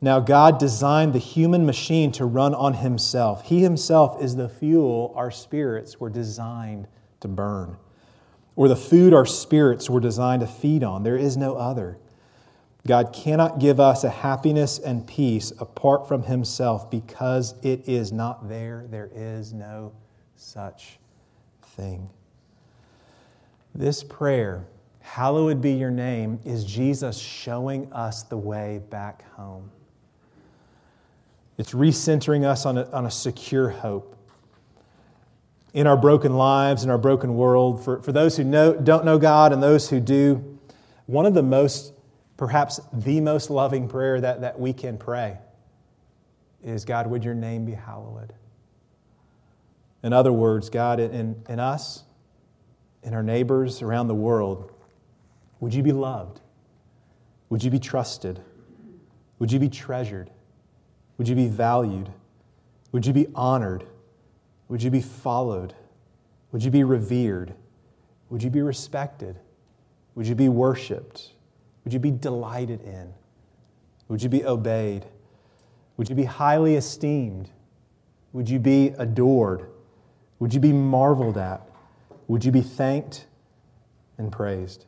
Now, 0.00 0.18
God 0.18 0.58
designed 0.58 1.12
the 1.12 1.20
human 1.20 1.64
machine 1.64 2.10
to 2.10 2.24
run 2.24 2.56
on 2.56 2.74
Himself. 2.74 3.44
He 3.44 3.62
Himself 3.62 4.20
is 4.20 4.34
the 4.34 4.48
fuel 4.48 5.12
our 5.14 5.30
spirits 5.30 6.00
were 6.00 6.10
designed 6.10 6.88
to 7.20 7.28
burn, 7.28 7.76
or 8.56 8.68
the 8.68 8.76
food 8.76 9.12
our 9.12 9.26
spirits 9.26 9.88
were 9.88 10.00
designed 10.00 10.40
to 10.40 10.46
feed 10.46 10.82
on. 10.82 11.02
There 11.02 11.16
is 11.16 11.36
no 11.36 11.56
other. 11.56 11.98
God 12.86 13.12
cannot 13.12 13.58
give 13.58 13.78
us 13.78 14.04
a 14.04 14.10
happiness 14.10 14.78
and 14.78 15.06
peace 15.06 15.52
apart 15.58 16.08
from 16.08 16.22
Himself 16.22 16.90
because 16.90 17.54
it 17.62 17.88
is 17.88 18.12
not 18.12 18.48
there. 18.48 18.86
There 18.88 19.10
is 19.12 19.52
no 19.52 19.92
such 20.36 20.98
thing. 21.62 22.08
This 23.74 24.02
prayer, 24.02 24.64
hallowed 25.00 25.60
be 25.60 25.72
your 25.72 25.90
name, 25.90 26.40
is 26.44 26.64
Jesus 26.64 27.18
showing 27.18 27.92
us 27.92 28.22
the 28.22 28.38
way 28.38 28.80
back 28.88 29.30
home. 29.32 29.70
It's 31.58 31.72
recentering 31.72 32.44
us 32.44 32.64
on 32.64 32.78
a, 32.78 32.90
on 32.90 33.06
a 33.06 33.10
secure 33.10 33.68
hope. 33.68 34.15
In 35.76 35.86
our 35.86 35.96
broken 35.96 36.36
lives, 36.36 36.82
in 36.82 36.90
our 36.90 36.98
broken 36.98 37.36
world, 37.36 37.84
for, 37.84 38.00
for 38.00 38.10
those 38.10 38.36
who 38.36 38.44
know, 38.44 38.72
don't 38.74 39.04
know 39.04 39.18
God 39.18 39.52
and 39.52 39.62
those 39.62 39.90
who 39.90 40.00
do, 40.00 40.58
one 41.04 41.26
of 41.26 41.34
the 41.34 41.42
most 41.42 41.92
perhaps 42.36 42.80
the 42.92 43.20
most 43.20 43.50
loving 43.50 43.88
prayer 43.88 44.20
that, 44.20 44.40
that 44.40 44.58
we 44.58 44.72
can 44.72 44.98
pray 44.98 45.38
is 46.62 46.84
God, 46.84 47.06
would 47.06 47.24
your 47.24 47.34
name 47.34 47.64
be 47.64 47.72
hallowed? 47.72 48.34
In 50.02 50.12
other 50.12 50.32
words, 50.32 50.68
God, 50.68 51.00
in, 51.00 51.42
in 51.48 51.58
us, 51.58 52.04
in 53.02 53.14
our 53.14 53.22
neighbors 53.22 53.82
around 53.82 54.08
the 54.08 54.14
world, 54.14 54.72
would 55.60 55.72
you 55.72 55.82
be 55.82 55.92
loved? 55.92 56.40
Would 57.48 57.62
you 57.62 57.70
be 57.70 57.78
trusted? 57.78 58.40
Would 59.38 59.52
you 59.52 59.58
be 59.58 59.68
treasured? 59.68 60.30
Would 61.18 61.28
you 61.28 61.34
be 61.34 61.48
valued? 61.48 62.10
Would 62.92 63.06
you 63.06 63.12
be 63.12 63.26
honored? 63.34 63.84
Would 64.68 64.82
you 64.82 64.90
be 64.90 65.00
followed? 65.00 65.74
Would 66.52 66.64
you 66.64 66.70
be 66.70 66.84
revered? 66.84 67.54
Would 68.30 68.42
you 68.42 68.50
be 68.50 68.62
respected? 68.62 69.38
Would 70.14 70.26
you 70.26 70.34
be 70.34 70.48
worshiped? 70.48 71.32
Would 71.84 71.92
you 71.92 72.00
be 72.00 72.10
delighted 72.10 72.82
in? 72.82 73.12
Would 74.08 74.22
you 74.22 74.28
be 74.28 74.44
obeyed? 74.44 75.06
Would 75.96 76.08
you 76.08 76.14
be 76.14 76.24
highly 76.24 76.76
esteemed? 76.76 77.50
Would 78.32 78.48
you 78.48 78.58
be 78.58 78.88
adored? 78.98 79.68
Would 80.38 80.52
you 80.52 80.60
be 80.60 80.72
marveled 80.72 81.38
at? 81.38 81.68
Would 82.28 82.44
you 82.44 82.52
be 82.52 82.60
thanked 82.60 83.26
and 84.18 84.30
praised? 84.30 84.86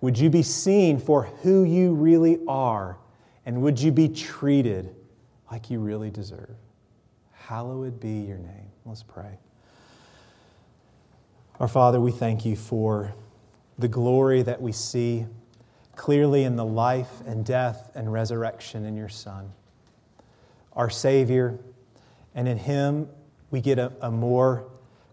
Would 0.00 0.18
you 0.18 0.28
be 0.28 0.42
seen 0.42 0.98
for 0.98 1.24
who 1.42 1.64
you 1.64 1.94
really 1.94 2.40
are? 2.46 2.98
And 3.46 3.62
would 3.62 3.80
you 3.80 3.90
be 3.90 4.08
treated 4.08 4.94
like 5.50 5.70
you 5.70 5.80
really 5.80 6.10
deserve? 6.10 6.56
Hallowed 7.46 8.00
be 8.00 8.20
your 8.20 8.38
name. 8.38 8.70
Let's 8.86 9.02
pray. 9.02 9.38
Our 11.60 11.68
Father, 11.68 12.00
we 12.00 12.10
thank 12.10 12.46
you 12.46 12.56
for 12.56 13.14
the 13.78 13.86
glory 13.86 14.40
that 14.40 14.62
we 14.62 14.72
see 14.72 15.26
clearly 15.94 16.44
in 16.44 16.56
the 16.56 16.64
life 16.64 17.20
and 17.26 17.44
death 17.44 17.90
and 17.94 18.10
resurrection 18.10 18.86
in 18.86 18.96
your 18.96 19.10
Son, 19.10 19.52
our 20.72 20.88
Savior. 20.88 21.58
And 22.34 22.48
in 22.48 22.56
Him, 22.56 23.10
we 23.50 23.60
get 23.60 23.78
a, 23.78 23.92
a 24.00 24.10
more 24.10 24.64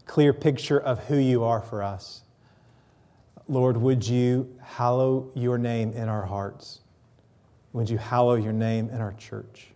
clear 0.06 0.32
picture 0.32 0.80
of 0.80 1.00
who 1.08 1.18
you 1.18 1.44
are 1.44 1.62
for 1.62 1.84
us. 1.84 2.24
Lord, 3.50 3.76
would 3.76 4.08
you 4.08 4.58
hallow 4.64 5.30
your 5.36 5.58
name 5.58 5.92
in 5.92 6.08
our 6.08 6.26
hearts? 6.26 6.80
Would 7.74 7.90
you 7.90 7.98
hallow 7.98 8.36
your 8.36 8.54
name 8.54 8.90
in 8.90 9.02
our 9.02 9.14
church? 9.14 9.68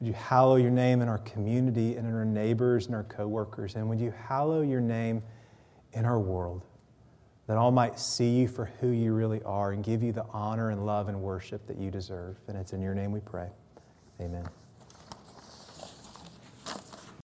Would 0.00 0.08
you 0.08 0.12
hallow 0.12 0.56
your 0.56 0.70
name 0.70 1.00
in 1.00 1.08
our 1.08 1.18
community 1.18 1.96
and 1.96 2.06
in 2.06 2.14
our 2.14 2.24
neighbors 2.24 2.86
and 2.86 2.94
our 2.94 3.04
coworkers? 3.04 3.76
And 3.76 3.88
would 3.88 4.00
you 4.00 4.12
hallow 4.28 4.60
your 4.62 4.80
name 4.80 5.22
in 5.92 6.04
our 6.04 6.20
world? 6.20 6.64
That 7.46 7.56
all 7.56 7.70
might 7.70 7.98
see 7.98 8.30
you 8.30 8.48
for 8.48 8.66
who 8.80 8.88
you 8.88 9.12
really 9.12 9.42
are 9.44 9.72
and 9.72 9.82
give 9.82 10.02
you 10.02 10.12
the 10.12 10.26
honor 10.32 10.70
and 10.70 10.84
love 10.84 11.08
and 11.08 11.22
worship 11.22 11.66
that 11.68 11.78
you 11.78 11.90
deserve. 11.90 12.36
And 12.48 12.56
it's 12.58 12.72
in 12.72 12.82
your 12.82 12.94
name 12.94 13.12
we 13.12 13.20
pray. 13.20 13.48
Amen. 14.20 14.46